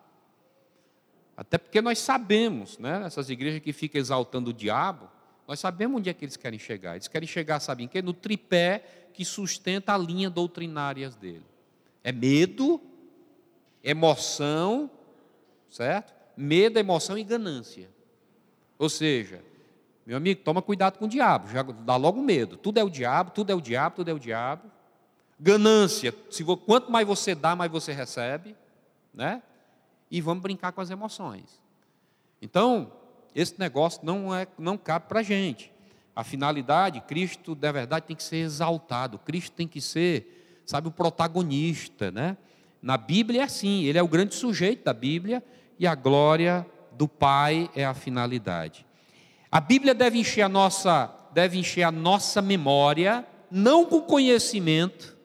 Até 1.37 1.57
porque 1.57 1.81
nós 1.81 1.99
sabemos, 1.99 2.77
né? 2.77 3.03
Essas 3.05 3.29
igrejas 3.29 3.61
que 3.61 3.71
ficam 3.71 4.01
exaltando 4.01 4.49
o 4.49 4.53
diabo, 4.53 5.09
nós 5.49 5.59
sabemos 5.59 5.97
onde 5.97 6.11
é 6.11 6.13
que 6.13 6.23
eles 6.23 6.37
querem 6.37 6.59
chegar. 6.59 6.93
Eles 6.93 7.07
querem 7.07 7.27
chegar, 7.27 7.59
sabem 7.59 7.87
em 7.87 7.89
quê? 7.89 8.03
No 8.03 8.13
tripé 8.13 8.83
que 9.11 9.25
sustenta 9.25 9.95
a 9.95 9.97
linha 9.97 10.29
doutrinária 10.29 11.09
dele. 11.09 11.43
É 12.03 12.11
medo, 12.11 12.79
emoção, 13.83 14.91
certo? 15.67 16.13
Medo, 16.37 16.77
emoção 16.77 17.17
e 17.17 17.23
ganância. 17.23 17.89
Ou 18.77 18.89
seja, 18.89 19.43
meu 20.05 20.17
amigo, 20.17 20.39
toma 20.43 20.61
cuidado 20.61 20.99
com 20.99 21.05
o 21.05 21.09
diabo, 21.09 21.49
já 21.49 21.63
dá 21.63 21.95
logo 21.95 22.21
medo. 22.21 22.55
Tudo 22.55 22.77
é 22.77 22.83
o 22.83 22.89
diabo, 22.89 23.31
tudo 23.31 23.51
é 23.51 23.55
o 23.55 23.59
diabo, 23.59 23.95
tudo 23.95 24.11
é 24.11 24.13
o 24.13 24.19
diabo. 24.19 24.69
Ganância, 25.39 26.13
se 26.29 26.43
quanto 26.43 26.91
mais 26.91 27.07
você 27.07 27.33
dá, 27.33 27.55
mais 27.55 27.71
você 27.71 27.91
recebe, 27.91 28.55
né? 29.11 29.41
E 30.11 30.21
vamos 30.21 30.43
brincar 30.43 30.73
com 30.73 30.81
as 30.81 30.91
emoções. 30.91 31.59
Então, 32.39 32.98
esse 33.35 33.59
negócio 33.59 34.01
não, 34.03 34.33
é, 34.33 34.47
não 34.57 34.77
cabe 34.77 35.07
para 35.07 35.19
a 35.19 35.23
gente. 35.23 35.71
A 36.15 36.23
finalidade, 36.23 37.01
Cristo, 37.01 37.55
da 37.55 37.71
verdade, 37.71 38.07
tem 38.07 38.15
que 38.15 38.23
ser 38.23 38.37
exaltado. 38.37 39.19
Cristo 39.19 39.53
tem 39.53 39.67
que 39.67 39.79
ser, 39.79 40.61
sabe, 40.65 40.87
o 40.87 40.91
protagonista, 40.91 42.11
né? 42.11 42.37
Na 42.81 42.97
Bíblia 42.97 43.41
é 43.41 43.43
assim, 43.43 43.83
ele 43.83 43.97
é 43.97 44.03
o 44.03 44.07
grande 44.07 44.35
sujeito 44.35 44.85
da 44.85 44.93
Bíblia 44.93 45.43
e 45.77 45.85
a 45.85 45.95
glória 45.95 46.65
do 46.93 47.07
Pai 47.07 47.69
é 47.75 47.85
a 47.85 47.93
finalidade. 47.93 48.85
A 49.51 49.59
Bíblia 49.59 49.93
deve 49.93 50.19
encher 50.19 50.41
a 50.41 50.49
nossa, 50.49 51.13
deve 51.33 51.57
encher 51.57 51.83
a 51.83 51.91
nossa 51.91 52.41
memória, 52.41 53.25
não 53.49 53.85
com 53.85 54.01
conhecimento 54.01 55.17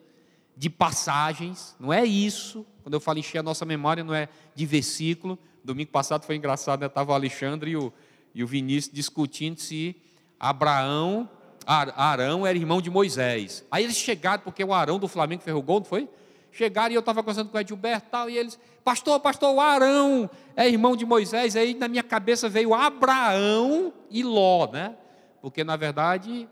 de 0.57 0.71
passagens, 0.71 1.77
não 1.79 1.93
é 1.93 2.05
isso. 2.05 2.65
Quando 2.83 2.95
eu 2.95 3.01
falo 3.01 3.19
encher 3.19 3.39
a 3.39 3.43
nossa 3.43 3.65
memória, 3.65 4.05
não 4.05 4.15
é 4.15 4.29
de 4.55 4.67
versículo, 4.67 5.39
Domingo 5.65 5.91
passado 5.91 6.27
foi 6.27 6.37
engraçado, 6.37 6.81
né? 6.81 6.87
Estava 6.87 7.13
o 7.13 7.15
Alexandre 7.15 7.71
e 7.71 7.77
o, 7.77 7.91
e 8.35 8.45
o 8.45 8.47
Vinícius 8.47 8.95
discutindo 8.95 9.59
se 9.59 9.97
Abraão, 10.39 11.29
Arão 11.67 12.47
era 12.47 12.59
irmão 12.59 12.83
de 12.83 12.91
Moisés. 12.91 13.65
Aí 13.71 13.85
eles 13.85 13.97
chegaram, 13.97 14.43
porque 14.43 14.63
o 14.63 14.75
Arão 14.75 14.99
do 14.99 15.09
Flamengo 15.09 15.43
gol, 15.63 15.79
não 15.81 15.87
foi? 15.87 16.07
Chegaram 16.53 16.93
e 16.93 16.95
eu 16.95 17.01
estava 17.01 17.23
conversando 17.23 17.49
com 17.49 17.57
o 17.57 17.61
Edilberto 17.61 18.09
tal, 18.11 18.29
e 18.29 18.37
eles, 18.37 18.59
pastor, 18.85 19.19
pastor, 19.21 19.55
o 19.55 19.61
Arão 19.61 20.29
é 20.55 20.69
irmão 20.69 20.95
de 20.95 21.07
Moisés. 21.07 21.57
Aí 21.57 21.73
na 21.73 21.89
minha 21.89 22.03
cabeça 22.03 22.49
veio 22.49 22.75
Abraão 22.75 23.93
e 24.11 24.23
Ló, 24.23 24.71
né? 24.71 24.95
Porque 25.41 25.65
na 25.65 25.77
verdade 25.77 26.47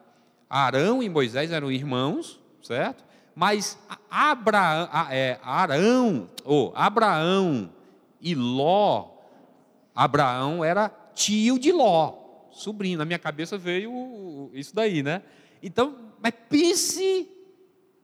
Arão 0.48 1.02
e 1.02 1.08
Moisés 1.08 1.52
eram 1.52 1.70
irmãos, 1.70 2.40
certo? 2.62 3.04
Mas 3.34 3.78
Abraão, 4.10 4.88
é, 5.10 5.38
Arão, 5.42 6.28
ou 6.44 6.72
Abraão 6.74 7.70
e 8.22 8.36
Ló, 8.36 9.16
Abraão 9.92 10.64
era 10.64 10.88
tio 11.12 11.58
de 11.58 11.72
Ló, 11.72 12.48
sobrinho. 12.52 12.96
Na 12.96 13.04
minha 13.04 13.18
cabeça 13.18 13.58
veio 13.58 14.48
isso 14.54 14.74
daí, 14.74 15.02
né? 15.02 15.22
Então, 15.60 16.12
mas 16.20 16.32
pense, 16.48 17.28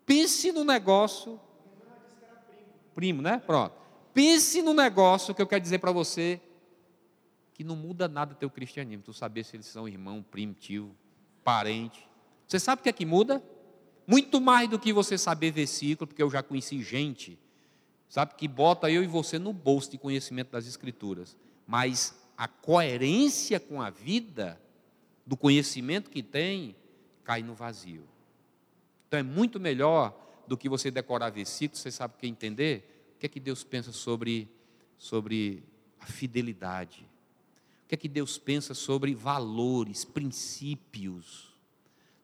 pense 0.05 0.51
no 0.51 0.65
negócio. 0.65 1.41
Primo, 2.95 3.23
né? 3.23 3.41
Pronto. 3.47 3.75
Pense 4.13 4.61
no 4.61 4.75
negócio 4.75 5.33
que 5.33 5.41
eu 5.41 5.47
quero 5.47 5.63
dizer 5.63 5.79
para 5.79 5.93
você 5.93 6.41
que 7.55 7.63
não 7.63 7.77
muda 7.77 8.09
nada 8.09 8.35
teu 8.35 8.51
cristianismo. 8.51 9.05
Tu 9.05 9.13
saber 9.13 9.45
se 9.45 9.55
eles 9.55 9.67
são 9.67 9.87
irmão, 9.87 10.25
primo, 10.29 10.53
tio, 10.55 10.91
parente. 11.45 12.09
Você 12.47 12.59
sabe 12.59 12.81
o 12.81 12.83
que 12.83 12.89
é 12.89 12.93
que 12.93 13.07
muda? 13.07 13.43
Muito 14.05 14.41
mais 14.41 14.69
do 14.69 14.79
que 14.79 14.93
você 14.93 15.17
saber 15.17 15.53
versículo, 15.53 16.09
porque 16.09 16.23
eu 16.23 16.31
já 16.31 16.43
conheci 16.43 16.83
gente 16.83 17.39
sabe, 18.09 18.35
que 18.35 18.49
bota 18.49 18.91
eu 18.91 19.03
e 19.03 19.07
você 19.07 19.39
no 19.39 19.53
bolso 19.53 19.91
de 19.91 19.99
conhecimento 19.99 20.51
das 20.51 20.67
Escrituras, 20.67 21.37
mas 21.67 22.19
a 22.37 22.49
coerência 22.49 23.61
com 23.61 23.83
a 23.83 23.91
vida, 23.91 24.61
do 25.27 25.37
conhecimento 25.37 26.11
que 26.11 26.23
tem, 26.23 26.75
cai 27.23 27.43
no 27.43 27.55
vazio. 27.55 28.09
Então 29.07 29.21
é 29.21 29.23
muito 29.23 29.61
melhor 29.61 30.17
do 30.47 30.57
que 30.57 30.69
você 30.69 30.91
decorar 30.91 31.31
versículos, 31.31 31.83
você 31.83 31.91
sabe 31.91 32.15
o 32.15 32.19
que 32.19 32.27
entender? 32.27 33.13
O 33.17 33.19
que 33.19 33.27
é 33.27 33.29
que 33.29 33.41
Deus 33.41 33.63
pensa 33.63 33.93
sobre, 33.93 34.49
sobre 34.97 35.63
a 36.01 36.07
fidelidade? 36.07 37.07
O 37.85 37.89
que 37.89 37.95
é 37.95 37.99
que 37.99 38.09
Deus 38.09 38.39
pensa 38.39 38.73
sobre 38.73 39.15
valores, 39.15 40.05
princípios? 40.05 41.55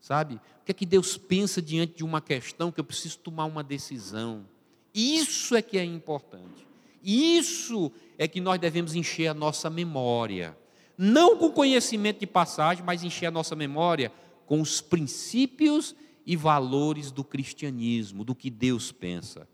Sabe? 0.01 0.35
O 0.35 0.65
que 0.65 0.71
é 0.71 0.75
que 0.75 0.87
Deus 0.87 1.17
pensa 1.17 1.61
diante 1.61 1.97
de 1.97 2.05
uma 2.05 2.21
questão 2.21 2.71
que 2.71 2.81
eu 2.81 2.85
preciso 2.85 3.19
tomar 3.19 3.47
uma 3.47 3.65
decisão? 3.65 4.47
Isso 4.95 5.57
é 5.57 5.63
que 5.63 5.77
é 5.77 5.85
importante. 5.85 6.67
Isso 7.03 7.91
é 8.17 8.29
que 8.29 8.41
nós 8.41 8.61
devemos 8.61 8.95
encher 8.95 9.27
a 9.27 9.35
nossa 9.35 9.69
memória. 9.69 10.57
Não 10.97 11.37
com 11.37 11.51
conhecimento 11.51 12.21
de 12.21 12.27
passagem, 12.27 12.85
mas 12.85 13.03
encher 13.03 13.27
a 13.27 13.31
nossa 13.31 13.57
memória 13.57 14.13
com 14.47 14.61
os 14.61 14.81
princípios 14.81 15.97
e 16.25 16.37
valores 16.37 17.11
do 17.11 17.25
cristianismo, 17.25 18.25
do 18.25 18.35
que 18.35 18.49
Deus 18.49 18.93
pensa. 18.93 19.49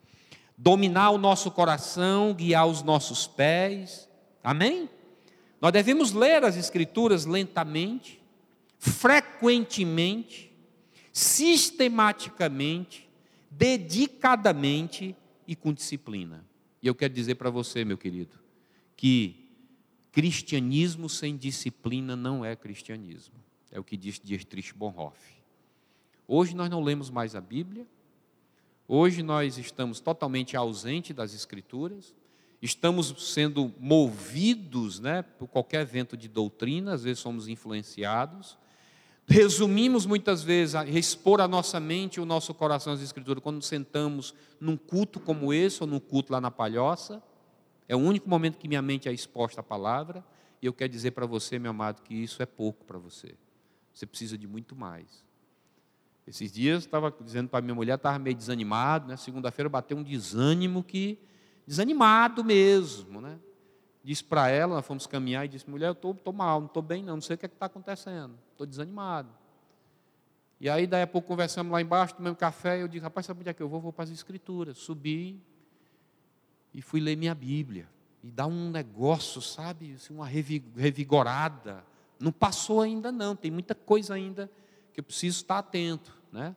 Dominar 0.56 1.10
o 1.10 1.18
nosso 1.18 1.50
coração, 1.50 2.34
guiar 2.34 2.66
os 2.66 2.82
nossos 2.82 3.26
pés. 3.26 4.08
Amém? 4.44 4.88
Nós 5.60 5.72
devemos 5.72 6.12
ler 6.12 6.44
as 6.44 6.56
Escrituras 6.56 7.24
lentamente, 7.24 8.22
frequentemente, 8.78 10.52
sistematicamente, 11.12 13.08
dedicadamente 13.50 15.16
e 15.50 15.56
com 15.56 15.72
disciplina. 15.72 16.46
E 16.80 16.86
eu 16.86 16.94
quero 16.94 17.12
dizer 17.12 17.34
para 17.34 17.50
você, 17.50 17.84
meu 17.84 17.98
querido, 17.98 18.38
que 18.96 19.50
cristianismo 20.12 21.08
sem 21.08 21.36
disciplina 21.36 22.14
não 22.14 22.44
é 22.44 22.54
cristianismo. 22.54 23.34
É 23.72 23.80
o 23.80 23.82
que 23.82 23.96
diz 23.96 24.20
Dietrich 24.22 24.72
Bonhoeffer. 24.72 25.42
Hoje 26.28 26.54
nós 26.54 26.70
não 26.70 26.80
lemos 26.80 27.10
mais 27.10 27.34
a 27.34 27.40
Bíblia, 27.40 27.84
hoje 28.86 29.24
nós 29.24 29.58
estamos 29.58 29.98
totalmente 29.98 30.56
ausentes 30.56 31.16
das 31.16 31.34
Escrituras, 31.34 32.14
estamos 32.62 33.12
sendo 33.34 33.74
movidos 33.80 35.00
né, 35.00 35.22
por 35.22 35.48
qualquer 35.48 35.84
vento 35.84 36.16
de 36.16 36.28
doutrina, 36.28 36.94
às 36.94 37.02
vezes 37.02 37.18
somos 37.18 37.48
influenciados, 37.48 38.56
resumimos 39.30 40.06
muitas 40.06 40.42
vezes 40.42 40.74
a 40.74 40.84
expor 40.84 41.40
a 41.40 41.46
nossa 41.46 41.78
mente 41.78 42.16
e 42.16 42.20
o 42.20 42.26
nosso 42.26 42.52
coração 42.52 42.92
às 42.92 43.00
Escrituras 43.00 43.40
quando 43.40 43.62
sentamos 43.62 44.34
num 44.60 44.76
culto 44.76 45.20
como 45.20 45.54
esse 45.54 45.80
ou 45.80 45.86
num 45.86 46.00
culto 46.00 46.32
lá 46.32 46.40
na 46.40 46.50
Palhoça. 46.50 47.22
É 47.88 47.94
o 47.94 47.98
único 48.00 48.28
momento 48.28 48.58
que 48.58 48.66
minha 48.66 48.82
mente 48.82 49.08
é 49.08 49.12
exposta 49.12 49.60
à 49.60 49.64
palavra. 49.64 50.24
E 50.60 50.66
eu 50.66 50.72
quero 50.72 50.90
dizer 50.90 51.12
para 51.12 51.26
você, 51.26 51.60
meu 51.60 51.70
amado, 51.70 52.02
que 52.02 52.12
isso 52.12 52.42
é 52.42 52.46
pouco 52.46 52.84
para 52.84 52.98
você. 52.98 53.34
Você 53.94 54.04
precisa 54.04 54.36
de 54.36 54.48
muito 54.48 54.74
mais. 54.74 55.24
Esses 56.26 56.52
dias 56.52 56.84
estava 56.84 57.14
dizendo 57.20 57.48
para 57.48 57.62
minha 57.62 57.74
mulher, 57.74 57.94
estava 57.94 58.18
meio 58.18 58.36
desanimado, 58.36 59.06
né? 59.06 59.16
Segunda-feira 59.16 59.68
bateu 59.68 59.96
um 59.96 60.02
desânimo 60.02 60.82
que 60.82 61.18
desanimado 61.66 62.44
mesmo, 62.44 63.20
né? 63.20 63.38
Disse 64.02 64.24
para 64.24 64.48
ela, 64.48 64.76
nós 64.76 64.86
fomos 64.86 65.06
caminhar 65.06 65.44
e 65.44 65.48
disse, 65.48 65.68
mulher, 65.68 65.88
eu 65.88 65.92
estou 66.12 66.32
mal, 66.32 66.60
não 66.60 66.66
estou 66.66 66.82
bem 66.82 67.02
não, 67.02 67.14
não 67.14 67.20
sei 67.22 67.34
o 67.34 67.38
que 67.38 67.46
é 67.46 67.48
está 67.48 67.66
acontecendo, 67.66 68.34
estou 68.52 68.66
desanimado. 68.66 69.28
E 70.60 70.68
aí, 70.68 70.86
daí 70.86 71.02
a 71.02 71.06
pouco, 71.06 71.26
conversamos 71.26 71.72
lá 71.72 71.80
embaixo, 71.80 72.14
tomamos 72.14 72.38
café, 72.38 72.78
e 72.78 72.80
eu 72.82 72.88
disse, 72.88 73.02
rapaz, 73.02 73.24
sabe 73.24 73.40
onde 73.40 73.48
é 73.48 73.54
que 73.54 73.62
eu 73.62 73.68
vou? 73.68 73.80
Vou 73.80 73.92
para 73.92 74.04
as 74.04 74.10
escrituras. 74.10 74.76
Subi 74.76 75.40
e 76.74 76.82
fui 76.82 77.00
ler 77.00 77.16
minha 77.16 77.34
Bíblia. 77.34 77.88
E 78.22 78.30
dá 78.30 78.46
um 78.46 78.70
negócio, 78.70 79.40
sabe, 79.40 79.94
assim, 79.94 80.12
uma 80.12 80.26
revigorada. 80.26 81.82
Não 82.18 82.30
passou 82.30 82.82
ainda 82.82 83.10
não, 83.10 83.34
tem 83.34 83.50
muita 83.50 83.74
coisa 83.74 84.12
ainda 84.12 84.50
que 84.92 85.00
eu 85.00 85.04
preciso 85.04 85.38
estar 85.38 85.58
atento, 85.58 86.14
né? 86.30 86.54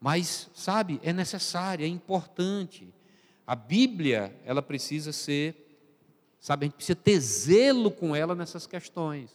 Mas, 0.00 0.50
sabe, 0.52 1.00
é 1.04 1.12
necessário, 1.12 1.84
é 1.84 1.88
importante. 1.88 2.92
A 3.46 3.54
Bíblia, 3.54 4.36
ela 4.44 4.60
precisa 4.60 5.12
ser 5.12 5.63
Sabe, 6.44 6.64
a 6.64 6.66
gente 6.66 6.74
precisa 6.74 6.94
ter 6.94 7.18
zelo 7.20 7.90
com 7.90 8.14
ela 8.14 8.34
nessas 8.34 8.66
questões. 8.66 9.30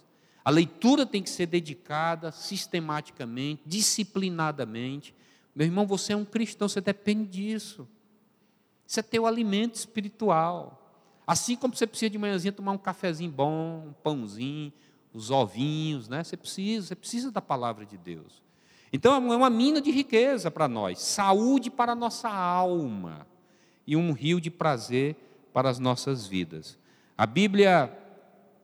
A 0.45 0.51
leitura 0.51 1.07
tem 1.07 1.23
que 1.23 1.29
ser 1.31 1.47
dedicada 1.47 2.31
sistematicamente, 2.31 3.63
disciplinadamente. 3.65 5.15
Meu 5.55 5.65
irmão, 5.65 5.87
você 5.87 6.13
é 6.13 6.15
um 6.15 6.23
cristão, 6.23 6.69
você 6.69 6.79
depende 6.79 7.25
disso. 7.25 7.87
Isso 8.85 8.99
é 8.99 9.01
teu 9.01 9.25
alimento 9.25 9.73
espiritual. 9.73 11.03
Assim 11.25 11.55
como 11.55 11.75
você 11.75 11.87
precisa 11.87 12.11
de 12.11 12.19
manhãzinha 12.19 12.51
tomar 12.51 12.73
um 12.73 12.77
cafezinho 12.77 13.31
bom, 13.31 13.87
um 13.87 13.93
pãozinho, 14.03 14.71
os 15.11 15.31
ovinhos, 15.31 16.07
né? 16.07 16.23
Você 16.23 16.37
precisa, 16.37 16.89
você 16.89 16.95
precisa 16.95 17.31
da 17.31 17.41
palavra 17.41 17.87
de 17.87 17.97
Deus. 17.97 18.43
Então 18.93 19.15
é 19.15 19.35
uma 19.35 19.49
mina 19.49 19.81
de 19.81 19.89
riqueza 19.89 20.51
para 20.51 20.67
nós, 20.67 20.99
saúde 20.99 21.71
para 21.71 21.93
a 21.93 21.95
nossa 21.95 22.29
alma 22.29 23.25
e 23.87 23.95
um 23.95 24.11
rio 24.11 24.39
de 24.39 24.51
prazer 24.51 25.15
para 25.51 25.71
as 25.71 25.79
nossas 25.79 26.27
vidas. 26.27 26.77
A 27.19 27.25
Bíblia, 27.25 27.91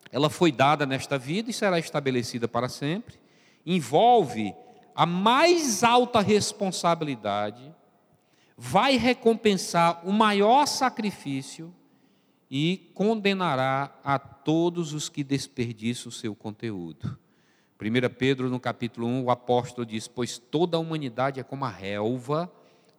ela 0.10 0.30
foi 0.30 0.50
dada 0.50 0.86
nesta 0.86 1.18
vida 1.18 1.50
e 1.50 1.54
será 1.54 1.78
estabelecida 1.78 2.48
para 2.48 2.70
sempre. 2.70 3.20
Envolve 3.66 4.56
a 4.96 5.06
mais 5.06 5.84
alta 5.84 6.22
responsabilidade, 6.22 7.76
vai 8.56 8.96
recompensar 8.96 10.08
o 10.08 10.12
maior 10.14 10.68
sacrifício 10.68 11.76
e 12.50 12.90
condenará 12.94 13.94
a 14.02 14.18
todos 14.18 14.94
os 14.94 15.10
que 15.10 15.22
desperdiçam 15.22 16.08
o 16.08 16.14
seu 16.14 16.34
conteúdo. 16.34 17.20
1 17.78 18.16
Pedro, 18.18 18.50
no 18.50 18.58
capítulo 18.58 19.06
1, 19.06 19.26
o 19.26 19.32
apóstolo 19.32 19.86
diz: 19.86 20.08
Pois 20.08 20.38
toda 20.38 20.78
a 20.78 20.80
humanidade 20.80 21.42
é 21.42 21.44
como 21.44 21.66
a 21.66 21.70
relva, 21.70 22.50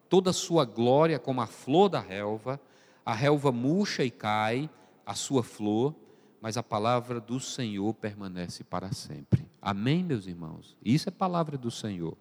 toda 0.07 0.29
a 0.29 0.33
sua 0.33 0.65
glória 0.65 1.15
é 1.15 1.19
como 1.19 1.41
a 1.41 1.47
flor 1.47 1.89
da 1.89 1.99
relva, 1.99 2.61
a 3.03 3.15
relva 3.15 3.51
murcha 3.51 4.03
e 4.03 4.11
cai, 4.11 4.69
a 5.07 5.15
sua 5.15 5.41
flor, 5.41 5.95
mas 6.41 6.57
a 6.57 6.61
palavra 6.61 7.21
do 7.21 7.39
Senhor 7.39 7.93
permanece 7.93 8.61
para 8.61 8.91
sempre. 8.91 9.47
Amém, 9.61 10.03
meus 10.03 10.27
irmãos? 10.27 10.75
Isso 10.83 11.07
é 11.07 11.11
palavra 11.11 11.57
do 11.57 11.71
Senhor. 11.71 12.17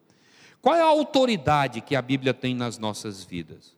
Qual 0.62 0.72
é 0.72 0.80
a 0.80 0.86
autoridade 0.86 1.80
que 1.80 1.96
a 1.96 2.00
Bíblia 2.00 2.32
tem 2.32 2.54
nas 2.54 2.78
nossas 2.78 3.24
vidas? 3.24 3.74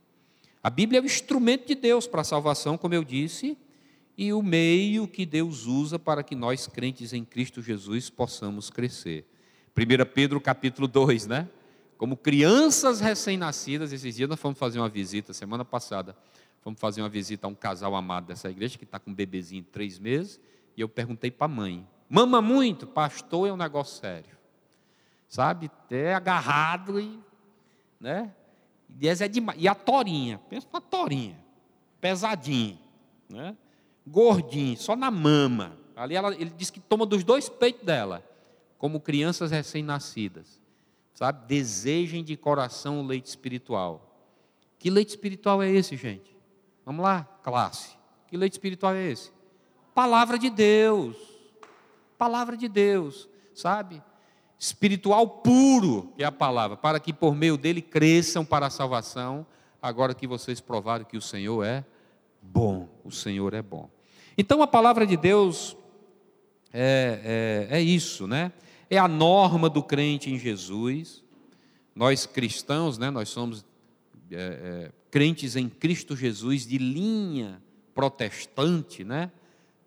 A 0.62 0.68
Bíblia 0.68 0.98
é 0.98 1.02
o 1.02 1.06
instrumento 1.06 1.66
de 1.68 1.74
Deus 1.74 2.06
para 2.06 2.20
a 2.20 2.24
salvação, 2.24 2.76
como 2.76 2.92
eu 2.92 3.02
disse, 3.02 3.56
e 4.16 4.30
o 4.30 4.42
meio 4.42 5.08
que 5.08 5.24
Deus 5.24 5.64
usa 5.64 5.98
para 5.98 6.22
que 6.22 6.34
nós, 6.34 6.66
crentes 6.66 7.14
em 7.14 7.24
Cristo 7.24 7.62
Jesus, 7.62 8.10
possamos 8.10 8.68
crescer. 8.68 9.24
1 9.74 10.12
Pedro 10.12 10.38
capítulo 10.38 10.86
2, 10.86 11.26
né? 11.26 11.48
Como 11.96 12.14
crianças 12.14 13.00
recém-nascidas, 13.00 13.90
esses 13.90 14.14
dias 14.14 14.28
nós 14.28 14.38
fomos 14.38 14.58
fazer 14.58 14.78
uma 14.78 14.88
visita, 14.88 15.32
semana 15.32 15.64
passada, 15.64 16.14
fomos 16.60 16.80
fazer 16.80 17.02
uma 17.02 17.08
visita 17.08 17.46
a 17.46 17.50
um 17.50 17.54
casal 17.54 17.94
amado 17.94 18.26
dessa 18.26 18.50
igreja, 18.50 18.78
que 18.78 18.84
está 18.84 18.98
com 18.98 19.10
um 19.10 19.14
bebezinho 19.14 19.62
de 19.62 19.68
três 19.68 19.98
meses, 19.98 20.40
e 20.76 20.80
eu 20.80 20.88
perguntei 20.88 21.30
para 21.30 21.46
a 21.46 21.48
mãe, 21.48 21.86
mama 22.08 22.40
muito, 22.40 22.86
pastor 22.86 23.48
é 23.48 23.52
um 23.52 23.56
negócio 23.56 23.98
sério. 24.00 24.36
Sabe, 25.28 25.66
até 25.66 26.14
agarrado 26.14 26.98
e, 26.98 27.18
né? 28.00 28.34
E, 29.00 29.06
é 29.06 29.68
a 29.68 29.74
torinha, 29.74 30.38
pensa 30.48 30.66
na 30.72 30.80
torinha, 30.80 31.38
pesadinha, 32.00 32.78
né? 33.28 33.56
gordinho, 34.06 34.76
só 34.76 34.96
na 34.96 35.10
mama. 35.10 35.76
Ali 35.94 36.14
ela, 36.14 36.34
ele 36.34 36.50
diz 36.56 36.70
que 36.70 36.80
toma 36.80 37.04
dos 37.04 37.22
dois 37.22 37.48
peitos 37.48 37.84
dela, 37.84 38.24
como 38.78 39.00
crianças 39.00 39.50
recém-nascidas. 39.50 40.60
Sabe? 41.12 41.46
Desejem 41.46 42.22
de 42.22 42.36
coração 42.36 43.00
o 43.00 43.06
leite 43.06 43.26
espiritual. 43.26 44.08
Que 44.78 44.88
leite 44.88 45.10
espiritual 45.10 45.60
é 45.60 45.68
esse, 45.68 45.96
gente? 45.96 46.37
Vamos 46.88 47.04
lá, 47.04 47.28
classe. 47.42 47.90
Que 48.28 48.34
leite 48.34 48.54
espiritual 48.54 48.94
é 48.94 49.10
esse? 49.10 49.30
Palavra 49.94 50.38
de 50.38 50.48
Deus. 50.48 51.18
Palavra 52.16 52.56
de 52.56 52.66
Deus, 52.66 53.28
sabe? 53.54 54.02
Espiritual 54.58 55.28
puro, 55.28 56.14
é 56.16 56.24
a 56.24 56.32
palavra, 56.32 56.78
para 56.78 56.98
que 56.98 57.12
por 57.12 57.34
meio 57.34 57.58
dele 57.58 57.82
cresçam 57.82 58.42
para 58.42 58.68
a 58.68 58.70
salvação, 58.70 59.46
agora 59.82 60.14
que 60.14 60.26
vocês 60.26 60.62
provaram 60.62 61.04
que 61.04 61.18
o 61.18 61.20
Senhor 61.20 61.62
é 61.62 61.84
bom. 62.40 62.88
O 63.04 63.10
Senhor 63.10 63.52
é 63.52 63.60
bom. 63.60 63.90
Então 64.38 64.62
a 64.62 64.66
palavra 64.66 65.06
de 65.06 65.18
Deus 65.18 65.76
é, 66.72 67.68
é, 67.70 67.76
é 67.76 67.82
isso, 67.82 68.26
né? 68.26 68.50
É 68.88 68.96
a 68.96 69.06
norma 69.06 69.68
do 69.68 69.82
crente 69.82 70.30
em 70.30 70.38
Jesus. 70.38 71.22
Nós 71.94 72.24
cristãos, 72.24 72.96
né? 72.96 73.10
Nós 73.10 73.28
somos 73.28 73.62
é, 74.30 74.90
é, 74.90 74.97
crentes 75.10 75.56
em 75.56 75.68
Cristo 75.68 76.16
Jesus 76.16 76.66
de 76.66 76.78
linha 76.78 77.62
protestante, 77.94 79.02
né? 79.04 79.30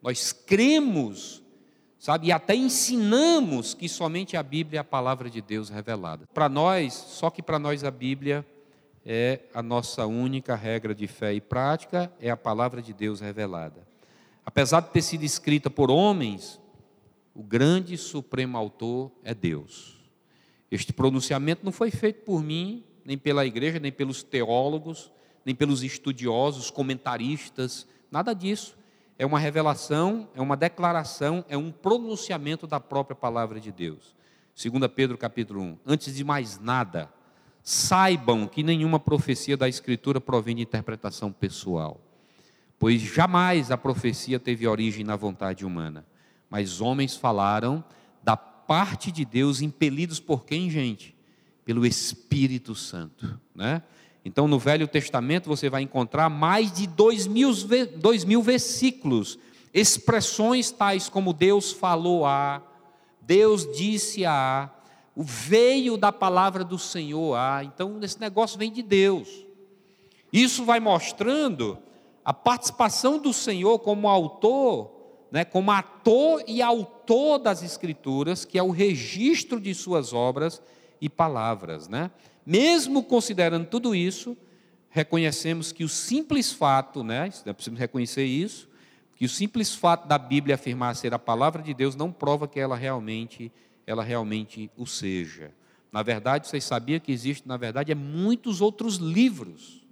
Nós 0.01 0.33
cremos, 0.33 1.41
sabe, 1.99 2.27
e 2.27 2.31
até 2.31 2.55
ensinamos 2.55 3.73
que 3.73 3.87
somente 3.87 4.35
a 4.35 4.43
Bíblia 4.43 4.79
é 4.79 4.81
a 4.81 4.83
palavra 4.83 5.29
de 5.29 5.41
Deus 5.41 5.69
revelada. 5.69 6.27
Para 6.33 6.49
nós, 6.49 6.93
só 6.93 7.29
que 7.29 7.41
para 7.41 7.59
nós 7.59 7.83
a 7.83 7.91
Bíblia 7.91 8.45
é 9.05 9.41
a 9.53 9.61
nossa 9.61 10.05
única 10.05 10.55
regra 10.55 10.93
de 10.93 11.07
fé 11.07 11.33
e 11.33 11.41
prática, 11.41 12.11
é 12.19 12.29
a 12.29 12.37
palavra 12.37 12.81
de 12.81 12.93
Deus 12.93 13.19
revelada. 13.19 13.87
Apesar 14.45 14.81
de 14.81 14.89
ter 14.89 15.01
sido 15.01 15.23
escrita 15.23 15.69
por 15.69 15.91
homens, 15.91 16.59
o 17.33 17.43
grande 17.43 17.97
supremo 17.97 18.57
autor 18.57 19.11
é 19.23 19.33
Deus. 19.33 19.99
Este 20.69 20.91
pronunciamento 20.91 21.63
não 21.63 21.71
foi 21.71 21.91
feito 21.91 22.23
por 22.23 22.43
mim, 22.43 22.83
nem 23.05 23.17
pela 23.17 23.45
igreja, 23.45 23.79
nem 23.79 23.91
pelos 23.91 24.23
teólogos, 24.23 25.11
nem 25.45 25.55
pelos 25.55 25.83
estudiosos, 25.83 26.69
comentaristas, 26.69 27.87
nada 28.09 28.33
disso. 28.33 28.77
É 29.17 29.25
uma 29.25 29.39
revelação, 29.39 30.27
é 30.35 30.41
uma 30.41 30.57
declaração, 30.57 31.45
é 31.47 31.57
um 31.57 31.71
pronunciamento 31.71 32.65
da 32.65 32.79
própria 32.79 33.15
palavra 33.15 33.59
de 33.59 33.71
Deus. 33.71 34.15
2 34.55 34.91
Pedro 34.95 35.17
capítulo 35.17 35.61
1. 35.61 35.77
Antes 35.85 36.15
de 36.15 36.23
mais 36.23 36.59
nada, 36.59 37.11
saibam 37.61 38.47
que 38.47 38.63
nenhuma 38.63 38.99
profecia 38.99 39.55
da 39.55 39.69
Escritura 39.69 40.19
provém 40.19 40.55
de 40.55 40.61
interpretação 40.61 41.31
pessoal 41.31 41.99
pois 42.81 42.99
jamais 42.99 43.69
a 43.69 43.77
profecia 43.77 44.39
teve 44.39 44.67
origem 44.67 45.03
na 45.03 45.15
vontade 45.15 45.63
humana, 45.63 46.03
mas 46.49 46.81
homens 46.81 47.15
falaram 47.15 47.83
da 48.23 48.35
parte 48.35 49.11
de 49.11 49.23
Deus, 49.23 49.61
impelidos 49.61 50.19
por 50.19 50.43
quem, 50.45 50.67
gente? 50.67 51.15
Pelo 51.71 51.85
Espírito 51.85 52.75
Santo, 52.75 53.39
né? 53.55 53.81
Então, 54.25 54.45
no 54.45 54.59
Velho 54.59 54.89
Testamento, 54.89 55.47
você 55.47 55.69
vai 55.69 55.81
encontrar 55.81 56.27
mais 56.27 56.69
de 56.69 56.85
dois 56.85 57.25
mil, 57.25 57.49
dois 57.95 58.25
mil 58.25 58.41
versículos, 58.41 59.39
expressões 59.73 60.69
tais 60.69 61.07
como 61.07 61.31
Deus 61.31 61.71
falou 61.71 62.25
a, 62.25 62.61
Deus 63.21 63.65
disse 63.71 64.25
a, 64.25 64.69
o 65.15 65.23
veio 65.23 65.95
da 65.95 66.11
palavra 66.11 66.65
do 66.65 66.77
Senhor 66.77 67.35
a. 67.35 67.63
Então, 67.63 67.97
esse 68.01 68.19
negócio 68.19 68.59
vem 68.59 68.69
de 68.69 68.83
Deus. 68.83 69.29
Isso 70.33 70.65
vai 70.65 70.81
mostrando 70.81 71.77
a 72.25 72.33
participação 72.33 73.17
do 73.17 73.31
Senhor 73.31 73.79
como 73.79 74.09
autor, 74.09 74.91
né, 75.31 75.45
como 75.45 75.71
ator 75.71 76.43
e 76.45 76.61
autor 76.61 77.39
das 77.39 77.63
Escrituras, 77.63 78.43
que 78.43 78.59
é 78.59 78.61
o 78.61 78.71
registro 78.71 79.57
de 79.57 79.73
suas 79.73 80.11
obras 80.11 80.61
e 81.01 81.09
palavras. 81.09 81.89
Né? 81.89 82.11
Mesmo 82.45 83.03
considerando 83.03 83.65
tudo 83.65 83.93
isso, 83.93 84.37
reconhecemos 84.89 85.71
que 85.71 85.83
o 85.83 85.89
simples 85.89 86.53
fato, 86.53 87.03
né, 87.03 87.23
nós 87.45 87.55
precisamos 87.55 87.79
reconhecer 87.79 88.25
isso, 88.25 88.69
que 89.15 89.25
o 89.25 89.29
simples 89.29 89.73
fato 89.73 90.07
da 90.07 90.17
Bíblia 90.17 90.55
afirmar 90.55 90.95
ser 90.95 91.13
a 91.13 91.19
palavra 91.19 91.61
de 91.61 91.73
Deus 91.73 91.95
não 91.95 92.11
prova 92.11 92.47
que 92.47 92.59
ela 92.59 92.75
realmente, 92.75 93.51
ela 93.85 94.03
realmente 94.03 94.69
o 94.77 94.85
seja. 94.85 95.51
Na 95.91 96.03
verdade, 96.03 96.47
vocês 96.47 96.63
sabiam 96.63 96.99
que 96.99 97.11
existe, 97.11 97.47
na 97.47 97.57
verdade, 97.57 97.91
é 97.91 97.95
muitos 97.95 98.61
outros 98.61 98.95
livros 98.95 99.85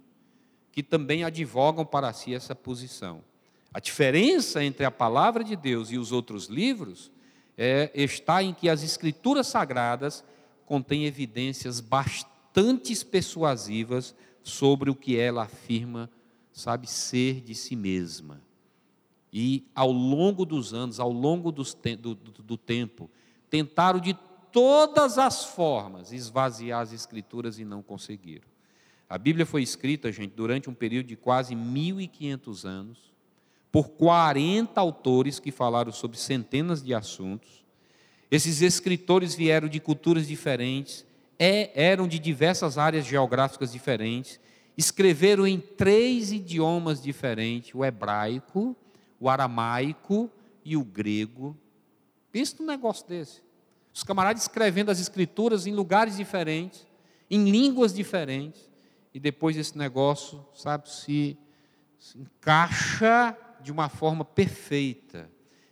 que 0.72 0.82
também 0.82 1.24
advogam 1.24 1.84
para 1.84 2.12
si 2.12 2.34
essa 2.34 2.54
posição. 2.54 3.22
A 3.72 3.78
diferença 3.78 4.64
entre 4.64 4.84
a 4.84 4.90
palavra 4.90 5.44
de 5.44 5.54
Deus 5.54 5.90
e 5.90 5.98
os 5.98 6.10
outros 6.10 6.46
livros 6.46 7.10
é, 7.56 7.90
está 7.94 8.42
em 8.42 8.52
que 8.52 8.68
as 8.68 8.82
escrituras 8.82 9.46
sagradas 9.46 10.24
contêm 10.70 11.04
evidências 11.04 11.80
bastante 11.80 13.04
persuasivas 13.04 14.14
sobre 14.40 14.88
o 14.88 14.94
que 14.94 15.16
ela 15.16 15.42
afirma, 15.42 16.08
sabe, 16.52 16.88
ser 16.88 17.40
de 17.40 17.56
si 17.56 17.74
mesma. 17.74 18.40
E 19.32 19.66
ao 19.74 19.90
longo 19.90 20.44
dos 20.44 20.72
anos, 20.72 21.00
ao 21.00 21.10
longo 21.10 21.50
do, 21.50 21.64
do, 21.98 22.14
do 22.14 22.56
tempo, 22.56 23.10
tentaram 23.50 23.98
de 23.98 24.16
todas 24.52 25.18
as 25.18 25.44
formas 25.44 26.12
esvaziar 26.12 26.82
as 26.82 26.92
escrituras 26.92 27.58
e 27.58 27.64
não 27.64 27.82
conseguiram. 27.82 28.46
A 29.08 29.18
Bíblia 29.18 29.44
foi 29.44 29.64
escrita, 29.64 30.12
gente, 30.12 30.34
durante 30.36 30.70
um 30.70 30.74
período 30.74 31.08
de 31.08 31.16
quase 31.16 31.52
1.500 31.52 32.64
anos, 32.64 33.12
por 33.72 33.88
40 33.88 34.80
autores 34.80 35.40
que 35.40 35.50
falaram 35.50 35.90
sobre 35.90 36.16
centenas 36.16 36.80
de 36.80 36.94
assuntos. 36.94 37.59
Esses 38.30 38.62
escritores 38.62 39.34
vieram 39.34 39.68
de 39.68 39.80
culturas 39.80 40.28
diferentes, 40.28 41.04
é, 41.38 41.70
eram 41.74 42.06
de 42.06 42.18
diversas 42.18 42.78
áreas 42.78 43.04
geográficas 43.04 43.72
diferentes, 43.72 44.38
escreveram 44.76 45.46
em 45.46 45.58
três 45.58 46.30
idiomas 46.30 47.02
diferentes: 47.02 47.74
o 47.74 47.84
hebraico, 47.84 48.76
o 49.18 49.28
aramaico 49.28 50.30
e 50.64 50.76
o 50.76 50.84
grego. 50.84 51.56
Pensa 52.30 52.56
num 52.60 52.66
negócio 52.66 53.06
desse. 53.08 53.42
Os 53.92 54.04
camaradas 54.04 54.42
escrevendo 54.42 54.90
as 54.90 55.00
escrituras 55.00 55.66
em 55.66 55.72
lugares 55.72 56.16
diferentes, 56.16 56.86
em 57.28 57.50
línguas 57.50 57.92
diferentes 57.92 58.70
e 59.12 59.18
depois 59.18 59.56
esse 59.56 59.76
negócio, 59.76 60.44
sabe, 60.54 60.88
se, 60.88 61.36
se 61.98 62.18
encaixa 62.18 63.36
de 63.60 63.72
uma 63.72 63.88
forma 63.88 64.24
perfeita, 64.24 65.28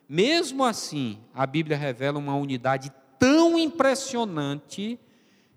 Mesmo 0.08 0.64
assim, 0.64 1.18
a 1.34 1.46
Bíblia 1.46 1.76
revela 1.76 2.18
uma 2.18 2.34
unidade 2.34 2.90
tão 3.18 3.58
impressionante 3.58 4.98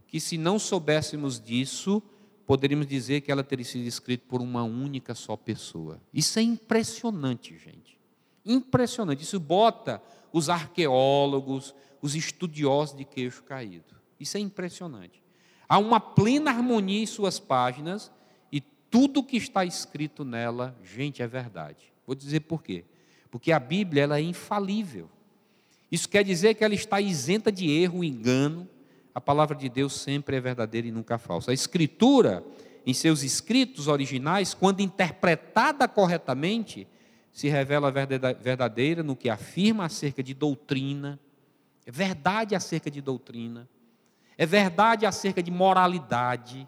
que, 0.06 0.20
se 0.20 0.38
não 0.38 0.60
soubéssemos 0.60 1.40
disso, 1.40 2.04
poderíamos 2.46 2.86
dizer 2.86 3.22
que 3.22 3.32
ela 3.32 3.46
teria 3.46 3.64
sido 3.64 3.88
escrita 3.88 4.26
por 4.28 4.42
uma 4.42 4.64
única 4.64 5.16
só 5.16 5.38
pessoa. 5.38 6.02
Isso 6.14 6.38
é 6.38 6.42
impressionante, 6.42 7.58
gente. 7.58 7.98
Impressionante. 8.46 9.24
Isso 9.24 9.40
bota 9.40 10.02
os 10.34 10.50
arqueólogos, 10.50 11.74
os 12.02 12.14
estudiosos 12.14 12.98
de 12.98 13.06
queixo 13.06 13.44
caído. 13.44 13.96
Isso 14.20 14.36
é 14.36 14.40
impressionante. 14.42 15.24
Há 15.68 15.78
uma 15.78 16.02
plena 16.02 16.52
harmonia 16.52 17.02
em 17.02 17.06
suas 17.06 17.40
páginas 17.40 18.12
e 18.52 18.60
tudo 18.60 19.24
que 19.24 19.38
está 19.38 19.64
escrito 19.64 20.26
nela, 20.26 20.78
gente, 20.84 21.22
é 21.22 21.28
verdade. 21.28 21.94
Vou 22.06 22.14
dizer 22.14 22.42
por 22.42 22.62
quê. 22.62 22.84
Porque 23.32 23.52
a 23.52 23.60
Bíblia 23.60 24.04
ela 24.04 24.20
é 24.20 24.22
infalível. 24.22 25.10
Isso 25.91 26.08
quer 26.08 26.24
dizer 26.24 26.54
que 26.54 26.63
ela 26.63 26.76
está 26.76 27.02
isenta 27.02 27.52
de 27.52 27.72
erro, 27.72 28.04
engano. 28.04 28.70
A 29.15 29.20
palavra 29.20 29.56
de 29.56 29.67
Deus 29.67 29.94
sempre 29.94 30.36
é 30.36 30.39
verdadeira 30.39 30.88
e 30.88 30.91
nunca 30.91 31.17
falsa. 31.17 31.52
A 31.52 31.54
Escritura, 31.54 32.46
em 32.86 32.94
seus 32.94 33.24
escritos 33.24 33.88
originais, 33.88 34.54
quando 34.54 34.82
interpretada 34.82 35.88
corretamente, 35.88 36.88
se 37.32 37.48
revela 37.48 37.91
verdadeira 37.91 39.02
no 39.02 39.15
que 39.15 39.30
afirma 39.30 39.86
acerca 39.86 40.22
de 40.22 40.34
doutrina, 40.34 41.20
é 41.86 41.91
verdade 41.91 42.56
acerca 42.56 42.91
de 42.91 43.02
doutrina, 43.02 43.67
é 44.38 44.46
verdade 44.46 45.06
acerca 45.06 45.41
de 45.41 45.50
moralidade, 45.50 46.67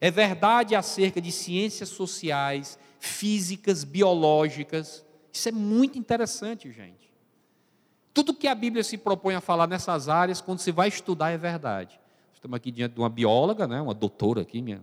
é 0.00 0.10
verdade 0.10 0.74
acerca 0.74 1.20
de 1.20 1.30
ciências 1.30 1.88
sociais, 1.88 2.78
físicas, 2.98 3.84
biológicas. 3.84 5.05
Isso 5.36 5.50
é 5.50 5.52
muito 5.52 5.98
interessante, 5.98 6.72
gente. 6.72 7.12
Tudo 8.14 8.32
que 8.32 8.48
a 8.48 8.54
Bíblia 8.54 8.82
se 8.82 8.96
propõe 8.96 9.34
a 9.34 9.40
falar 9.42 9.66
nessas 9.66 10.08
áreas, 10.08 10.40
quando 10.40 10.60
se 10.60 10.72
vai 10.72 10.88
estudar, 10.88 11.30
é 11.30 11.36
verdade. 11.36 12.00
Estamos 12.32 12.56
aqui 12.56 12.70
diante 12.70 12.94
de 12.94 13.00
uma 13.00 13.10
bióloga, 13.10 13.66
né, 13.66 13.78
uma 13.78 13.92
doutora 13.92 14.40
aqui, 14.40 14.62
minha. 14.62 14.80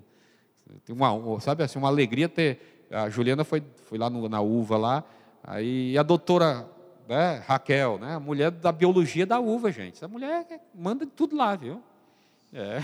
Tem 0.86 0.96
uma, 0.96 1.40
sabe 1.40 1.64
assim, 1.64 1.80
uma 1.80 1.88
alegria 1.88 2.30
ter. 2.30 2.86
A 2.92 3.10
Juliana 3.10 3.44
foi, 3.44 3.64
foi 3.86 3.98
lá 3.98 4.12
no, 4.12 4.30
na 4.30 4.42
uva 4.42 4.78
lá, 4.78 5.04
aí 5.44 5.98
a 5.98 6.04
doutora 6.04 6.70
né, 7.10 7.44
Raquel, 7.48 7.98
né, 7.98 8.14
a 8.14 8.20
mulher 8.20 8.52
da 8.52 8.72
biologia 8.72 9.26
da 9.26 9.40
uva, 9.40 9.72
gente. 9.72 9.96
Essa 9.96 10.08
mulher 10.08 10.46
manda 10.72 11.04
tudo 11.08 11.36
lá, 11.36 11.56
viu? 11.56 11.82
É. 12.54 12.78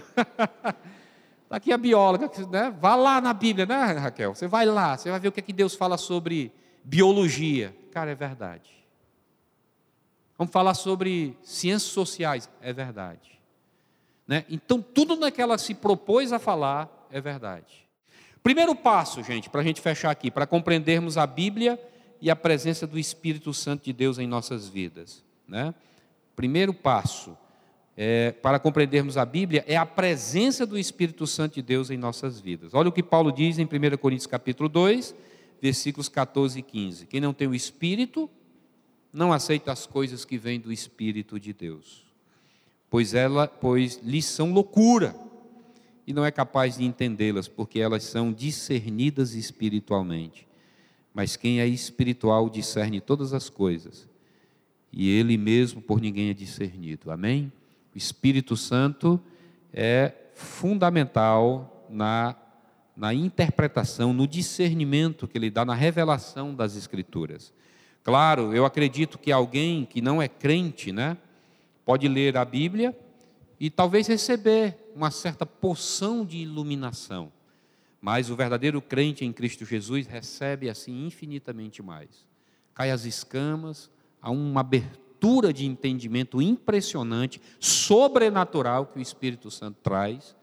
Está 1.44 1.54
aqui 1.58 1.72
a 1.72 1.78
bióloga, 1.78 2.32
né? 2.50 2.74
Vá 2.82 2.96
lá 2.96 3.22
na 3.22 3.32
Bíblia, 3.32 3.68
né, 3.68 3.94
Raquel? 3.94 4.34
Você 4.34 4.48
vai 4.48 4.66
lá, 4.66 4.98
você 4.98 5.12
vai 5.12 5.20
ver 5.20 5.28
o 5.28 5.32
que, 5.32 5.40
é 5.40 5.44
que 5.44 5.54
Deus 5.54 5.76
fala 5.76 6.00
sobre 6.00 6.52
biologia. 6.90 7.76
Cara, 7.92 8.12
é 8.12 8.16
verdade. 8.16 8.72
Vamos 10.38 10.52
falar 10.52 10.74
sobre 10.74 11.38
ciências 11.44 11.92
sociais. 11.92 12.50
É 12.62 12.74
verdade. 12.74 13.40
Né? 14.28 14.46
Então, 14.50 14.82
tudo 14.82 15.16
naquela 15.16 15.58
se 15.58 15.76
propôs 15.76 16.34
a 16.34 16.40
falar 16.40 17.08
é 17.12 17.22
verdade. 17.22 17.88
Primeiro 18.42 18.76
passo, 18.76 19.22
gente, 19.22 19.50
para 19.50 19.62
a 19.62 19.64
gente 19.64 19.82
fechar 19.82 20.10
aqui, 20.10 20.32
para 20.32 20.48
compreendermos 20.48 21.18
a 21.18 21.28
Bíblia 21.28 21.80
e 22.22 22.32
a 22.32 22.36
presença 22.36 22.88
do 22.88 22.98
Espírito 22.98 23.54
Santo 23.54 23.86
de 23.86 23.94
Deus 23.94 24.18
em 24.18 24.28
nossas 24.28 24.68
vidas. 24.68 25.24
Né? 25.48 25.74
Primeiro 26.36 26.74
passo 26.74 27.38
é, 27.98 28.32
para 28.32 28.58
compreendermos 28.60 29.18
a 29.18 29.26
Bíblia 29.26 29.64
é 29.68 29.76
a 29.76 29.86
presença 29.86 30.66
do 30.66 30.78
Espírito 30.78 31.28
Santo 31.28 31.56
de 31.56 31.62
Deus 31.62 31.92
em 31.92 31.98
nossas 31.98 32.40
vidas. 32.40 32.74
Olha 32.74 32.90
o 32.90 32.94
que 32.94 33.04
Paulo 33.04 33.32
diz 33.32 33.60
em 33.60 33.66
1 33.66 33.98
Coríntios 33.98 34.26
capítulo 34.26 34.70
2, 34.70 35.14
versículos 35.62 36.10
14 36.10 36.60
e 36.60 36.62
15. 36.62 37.06
Quem 37.08 37.20
não 37.22 37.34
tem 37.34 37.48
o 37.48 37.56
Espírito, 37.56 38.30
não 39.12 39.34
aceita 39.34 39.72
as 39.72 39.86
coisas 39.86 40.24
que 40.24 40.38
vêm 40.38 40.60
do 40.60 40.72
Espírito 40.72 41.40
de 41.40 41.54
Deus, 41.54 42.06
pois, 42.90 43.14
ela, 43.14 43.48
pois 43.48 44.00
lhes 44.04 44.26
são 44.26 44.52
loucura, 44.52 45.16
e 46.06 46.14
não 46.14 46.26
é 46.26 46.32
capaz 46.32 46.78
de 46.78 46.84
entendê-las, 46.84 47.48
porque 47.48 47.80
elas 47.80 48.04
são 48.04 48.34
discernidas 48.34 49.36
espiritualmente. 49.36 50.48
Mas 51.14 51.36
quem 51.36 51.60
é 51.60 51.68
espiritual 51.68 52.50
discerne 52.50 53.00
todas 53.00 53.34
as 53.34 53.50
coisas, 53.50 54.08
e 54.92 55.10
ele 55.10 55.38
mesmo 55.38 55.82
por 55.82 56.02
ninguém 56.02 56.30
é 56.30 56.34
discernido. 56.34 57.12
Amém? 57.12 57.52
O 57.94 57.98
Espírito 57.98 58.56
Santo 58.56 59.22
é 59.74 60.14
fundamental 60.34 61.86
na, 61.90 62.36
na 63.00 63.14
interpretação, 63.14 64.12
no 64.12 64.28
discernimento 64.28 65.26
que 65.26 65.38
ele 65.38 65.50
dá, 65.50 65.64
na 65.64 65.74
revelação 65.74 66.54
das 66.54 66.76
Escrituras. 66.76 67.54
Claro, 68.04 68.54
eu 68.54 68.66
acredito 68.66 69.18
que 69.18 69.32
alguém 69.32 69.86
que 69.86 70.02
não 70.02 70.22
é 70.22 70.28
crente, 70.28 70.92
né, 70.92 71.18
pode 71.86 72.10
ler 72.10 72.36
a 72.36 72.44
Bíblia 72.44 72.94
e 73.58 73.70
talvez 73.70 74.06
receber 74.06 74.78
uma 74.94 75.12
certa 75.12 75.46
porção 75.46 76.26
de 76.26 76.40
iluminação. 76.40 77.32
Mas 78.02 78.30
o 78.30 78.36
verdadeiro 78.36 78.82
crente 78.82 79.24
em 79.24 79.32
Cristo 79.32 79.64
Jesus 79.64 80.06
recebe 80.06 80.70
assim 80.70 81.06
infinitamente 81.06 81.82
mais. 81.82 82.28
Cai 82.74 82.92
as 82.92 83.06
escamas, 83.06 83.90
há 84.22 84.30
uma 84.30 84.60
abertura 84.60 85.54
de 85.54 85.66
entendimento 85.66 86.42
impressionante, 86.42 87.42
sobrenatural 87.62 88.88
que 88.88 89.00
o 89.00 89.02
Espírito 89.02 89.50
Santo 89.50 89.78
traz. 89.82 90.36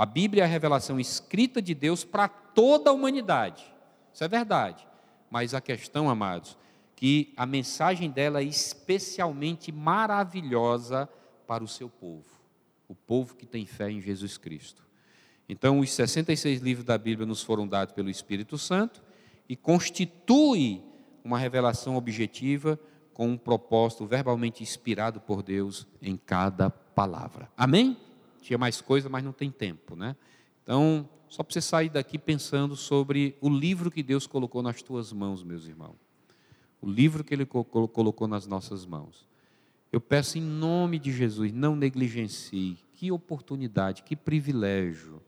A 0.00 0.06
Bíblia 0.06 0.44
é 0.44 0.46
a 0.46 0.48
revelação 0.48 0.98
escrita 0.98 1.60
de 1.60 1.74
Deus 1.74 2.04
para 2.04 2.26
toda 2.26 2.88
a 2.88 2.92
humanidade. 2.94 3.70
Isso 4.14 4.24
é 4.24 4.28
verdade. 4.28 4.88
Mas 5.30 5.52
a 5.52 5.60
questão, 5.60 6.08
amados, 6.08 6.56
que 6.96 7.34
a 7.36 7.44
mensagem 7.44 8.10
dela 8.10 8.40
é 8.40 8.44
especialmente 8.44 9.70
maravilhosa 9.70 11.06
para 11.46 11.62
o 11.62 11.68
seu 11.68 11.90
povo, 11.90 12.30
o 12.88 12.94
povo 12.94 13.36
que 13.36 13.44
tem 13.44 13.66
fé 13.66 13.90
em 13.90 14.00
Jesus 14.00 14.38
Cristo. 14.38 14.82
Então, 15.46 15.80
os 15.80 15.92
66 15.92 16.62
livros 16.62 16.86
da 16.86 16.96
Bíblia 16.96 17.26
nos 17.26 17.42
foram 17.42 17.68
dados 17.68 17.92
pelo 17.92 18.08
Espírito 18.08 18.56
Santo 18.56 19.02
e 19.46 19.54
constitui 19.54 20.82
uma 21.22 21.38
revelação 21.38 21.94
objetiva 21.94 22.80
com 23.12 23.28
um 23.28 23.36
propósito 23.36 24.06
verbalmente 24.06 24.62
inspirado 24.62 25.20
por 25.20 25.42
Deus 25.42 25.86
em 26.00 26.16
cada 26.16 26.70
palavra. 26.70 27.50
Amém? 27.54 27.98
Tinha 28.40 28.58
mais 28.58 28.80
coisa, 28.80 29.08
mas 29.08 29.24
não 29.24 29.32
tem 29.32 29.50
tempo, 29.50 29.94
né? 29.94 30.16
Então, 30.62 31.08
só 31.28 31.42
para 31.42 31.52
você 31.52 31.60
sair 31.60 31.88
daqui 31.88 32.18
pensando 32.18 32.76
sobre 32.76 33.36
o 33.40 33.48
livro 33.48 33.90
que 33.90 34.02
Deus 34.02 34.26
colocou 34.26 34.62
nas 34.62 34.82
tuas 34.82 35.12
mãos, 35.12 35.42
meus 35.42 35.66
irmãos. 35.66 35.96
O 36.80 36.88
livro 36.88 37.22
que 37.22 37.34
Ele 37.34 37.44
colocou 37.44 38.26
nas 38.26 38.46
nossas 38.46 38.86
mãos. 38.86 39.28
Eu 39.92 40.00
peço 40.00 40.38
em 40.38 40.42
nome 40.42 40.98
de 40.98 41.12
Jesus, 41.12 41.52
não 41.52 41.76
negligencie. 41.76 42.78
Que 42.94 43.12
oportunidade, 43.12 44.02
que 44.02 44.16
privilégio 44.16 45.22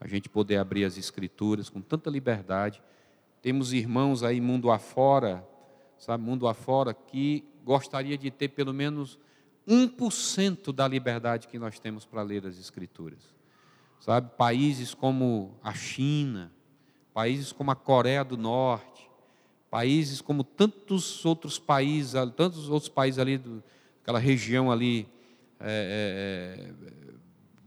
a 0.00 0.06
gente 0.06 0.28
poder 0.28 0.56
abrir 0.56 0.84
as 0.84 0.98
Escrituras 0.98 1.70
com 1.70 1.80
tanta 1.80 2.10
liberdade. 2.10 2.82
Temos 3.40 3.72
irmãos 3.72 4.22
aí 4.22 4.40
mundo 4.40 4.70
afora 4.70 5.46
sabe, 5.98 6.22
mundo 6.22 6.46
afora, 6.46 6.92
que 6.92 7.44
gostaria 7.64 8.16
de 8.16 8.30
ter 8.30 8.48
pelo 8.48 8.72
menos 8.72 9.18
1% 9.68 10.72
da 10.72 10.86
liberdade 10.86 11.48
que 11.48 11.58
nós 11.58 11.78
temos 11.78 12.04
para 12.04 12.22
ler 12.22 12.46
as 12.46 12.58
Escrituras. 12.58 13.34
Sabe, 14.00 14.30
países 14.36 14.94
como 14.94 15.58
a 15.62 15.72
China, 15.74 16.52
países 17.12 17.50
como 17.50 17.70
a 17.70 17.74
Coreia 17.74 18.24
do 18.24 18.36
Norte, 18.36 19.10
países 19.70 20.20
como 20.20 20.44
tantos 20.44 21.24
outros 21.24 21.58
países, 21.58 22.12
tantos 22.36 22.68
outros 22.68 22.88
países 22.88 23.18
ali, 23.18 23.38
do, 23.38 23.64
aquela 24.02 24.18
região 24.18 24.70
ali 24.70 25.08
é, 25.58 26.60
é, 26.60 26.72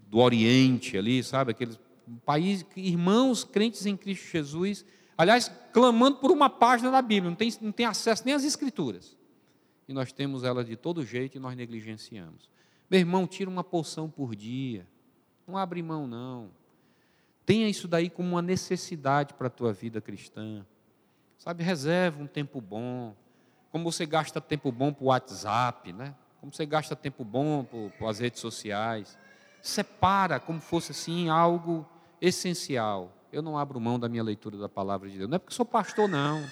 do 0.08 0.20
Oriente 0.20 0.98
ali, 0.98 1.24
sabe, 1.24 1.52
aqueles 1.52 1.80
países, 2.26 2.66
irmãos 2.76 3.44
crentes 3.44 3.86
em 3.86 3.98
Cristo 3.98 4.28
Jesus, 4.32 4.86
Aliás, 5.20 5.52
clamando 5.74 6.16
por 6.20 6.32
uma 6.32 6.50
página 6.50 6.90
da 6.90 7.02
Bíblia, 7.02 7.30
não 7.30 7.36
tem, 7.36 7.54
não 7.60 7.74
tem 7.74 7.86
acesso 7.86 8.24
nem 8.26 8.34
às 8.34 8.46
Escrituras. 8.46 9.18
E 9.90 9.94
nós 9.94 10.14
temos 10.14 10.44
elas 10.44 10.68
de 10.68 10.76
todo 10.76 11.04
jeito 11.04 11.36
e 11.36 11.40
nós 11.40 11.58
negligenciamos. 11.58 12.50
Meu 12.90 13.00
irmão, 13.00 13.28
tira 13.28 13.50
uma 13.50 13.64
porção 13.64 14.10
por 14.10 14.36
dia. 14.36 14.88
Não 15.48 15.58
abre 15.58 15.82
mão, 15.82 16.08
não. 16.08 16.52
Tenha 17.46 17.68
isso 17.68 17.88
daí 17.88 18.10
como 18.10 18.30
uma 18.30 18.42
necessidade 18.42 19.34
para 19.34 19.48
a 19.48 19.50
tua 19.50 19.74
vida 19.74 20.00
cristã. 20.00 20.66
Sabe, 21.38 21.64
reserva 21.64 22.22
um 22.22 22.28
tempo 22.28 22.62
bom. 22.62 23.16
Como 23.72 23.92
você 23.92 24.06
gasta 24.06 24.40
tempo 24.40 24.72
bom 24.72 24.94
para 24.94 25.04
o 25.04 25.08
WhatsApp, 25.08 25.92
né? 25.92 26.16
Como 26.40 26.54
você 26.54 26.66
gasta 26.66 26.96
tempo 26.96 27.26
bom 27.26 27.66
para 27.98 28.10
as 28.10 28.20
redes 28.20 28.40
sociais. 28.40 29.18
Separa 29.62 30.40
como 30.40 30.62
fosse 30.62 30.92
assim 30.92 31.30
algo 31.30 31.86
essencial 32.22 33.20
eu 33.32 33.42
não 33.42 33.58
abro 33.58 33.80
mão 33.80 34.00
da 34.00 34.10
minha 34.10 34.24
leitura 34.24 34.58
da 34.58 34.68
palavra 34.68 35.10
de 35.10 35.18
Deus. 35.18 35.30
Não 35.30 35.36
é 35.36 35.40
porque 35.40 35.54
sou 35.54 35.66
pastor, 35.66 36.08
não. 36.08 36.44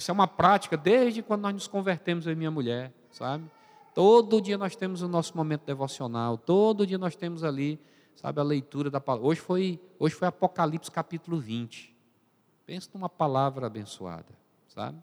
Isso 0.00 0.10
é 0.10 0.14
uma 0.14 0.26
prática 0.26 0.78
desde 0.78 1.22
quando 1.22 1.42
nós 1.42 1.52
nos 1.52 1.68
convertemos, 1.68 2.24
eu 2.24 2.32
e 2.32 2.34
minha 2.34 2.50
mulher, 2.50 2.90
sabe? 3.10 3.44
Todo 3.94 4.40
dia 4.40 4.56
nós 4.56 4.74
temos 4.74 5.02
o 5.02 5.08
nosso 5.08 5.36
momento 5.36 5.66
devocional, 5.66 6.38
todo 6.38 6.86
dia 6.86 6.96
nós 6.96 7.14
temos 7.14 7.44
ali, 7.44 7.78
sabe, 8.16 8.40
a 8.40 8.42
leitura 8.42 8.88
da 8.88 8.98
palavra. 8.98 9.28
Hoje 9.28 9.42
foi, 9.42 9.78
hoje 9.98 10.14
foi 10.14 10.26
Apocalipse 10.26 10.90
capítulo 10.90 11.38
20. 11.38 11.94
Pensa 12.64 12.88
numa 12.94 13.10
palavra 13.10 13.66
abençoada, 13.66 14.32
sabe? 14.68 14.96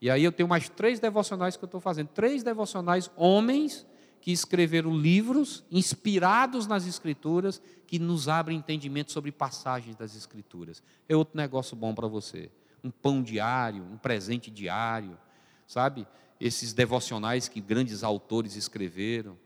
E 0.00 0.10
aí 0.10 0.24
eu 0.24 0.32
tenho 0.32 0.48
mais 0.48 0.68
três 0.68 0.98
devocionais 0.98 1.56
que 1.56 1.62
eu 1.62 1.68
estou 1.68 1.80
fazendo. 1.80 2.08
Três 2.08 2.42
devocionais 2.42 3.08
homens 3.14 3.86
que 4.20 4.32
escreveram 4.32 4.98
livros 4.98 5.62
inspirados 5.70 6.66
nas 6.66 6.88
Escrituras, 6.88 7.62
que 7.86 8.00
nos 8.00 8.26
abrem 8.26 8.58
entendimento 8.58 9.12
sobre 9.12 9.30
passagens 9.30 9.94
das 9.94 10.16
Escrituras. 10.16 10.82
É 11.08 11.14
outro 11.14 11.36
negócio 11.36 11.76
bom 11.76 11.94
para 11.94 12.08
você. 12.08 12.50
Um 12.82 12.90
pão 12.90 13.22
diário, 13.22 13.82
um 13.84 13.96
presente 13.96 14.50
diário, 14.50 15.18
sabe? 15.66 16.06
Esses 16.40 16.72
devocionais 16.72 17.48
que 17.48 17.60
grandes 17.60 18.02
autores 18.02 18.56
escreveram. 18.56 19.36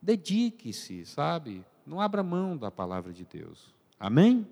Dedique-se, 0.00 1.04
sabe? 1.04 1.64
Não 1.86 2.00
abra 2.00 2.22
mão 2.22 2.56
da 2.56 2.70
palavra 2.70 3.12
de 3.12 3.24
Deus. 3.24 3.74
Amém? 3.98 4.46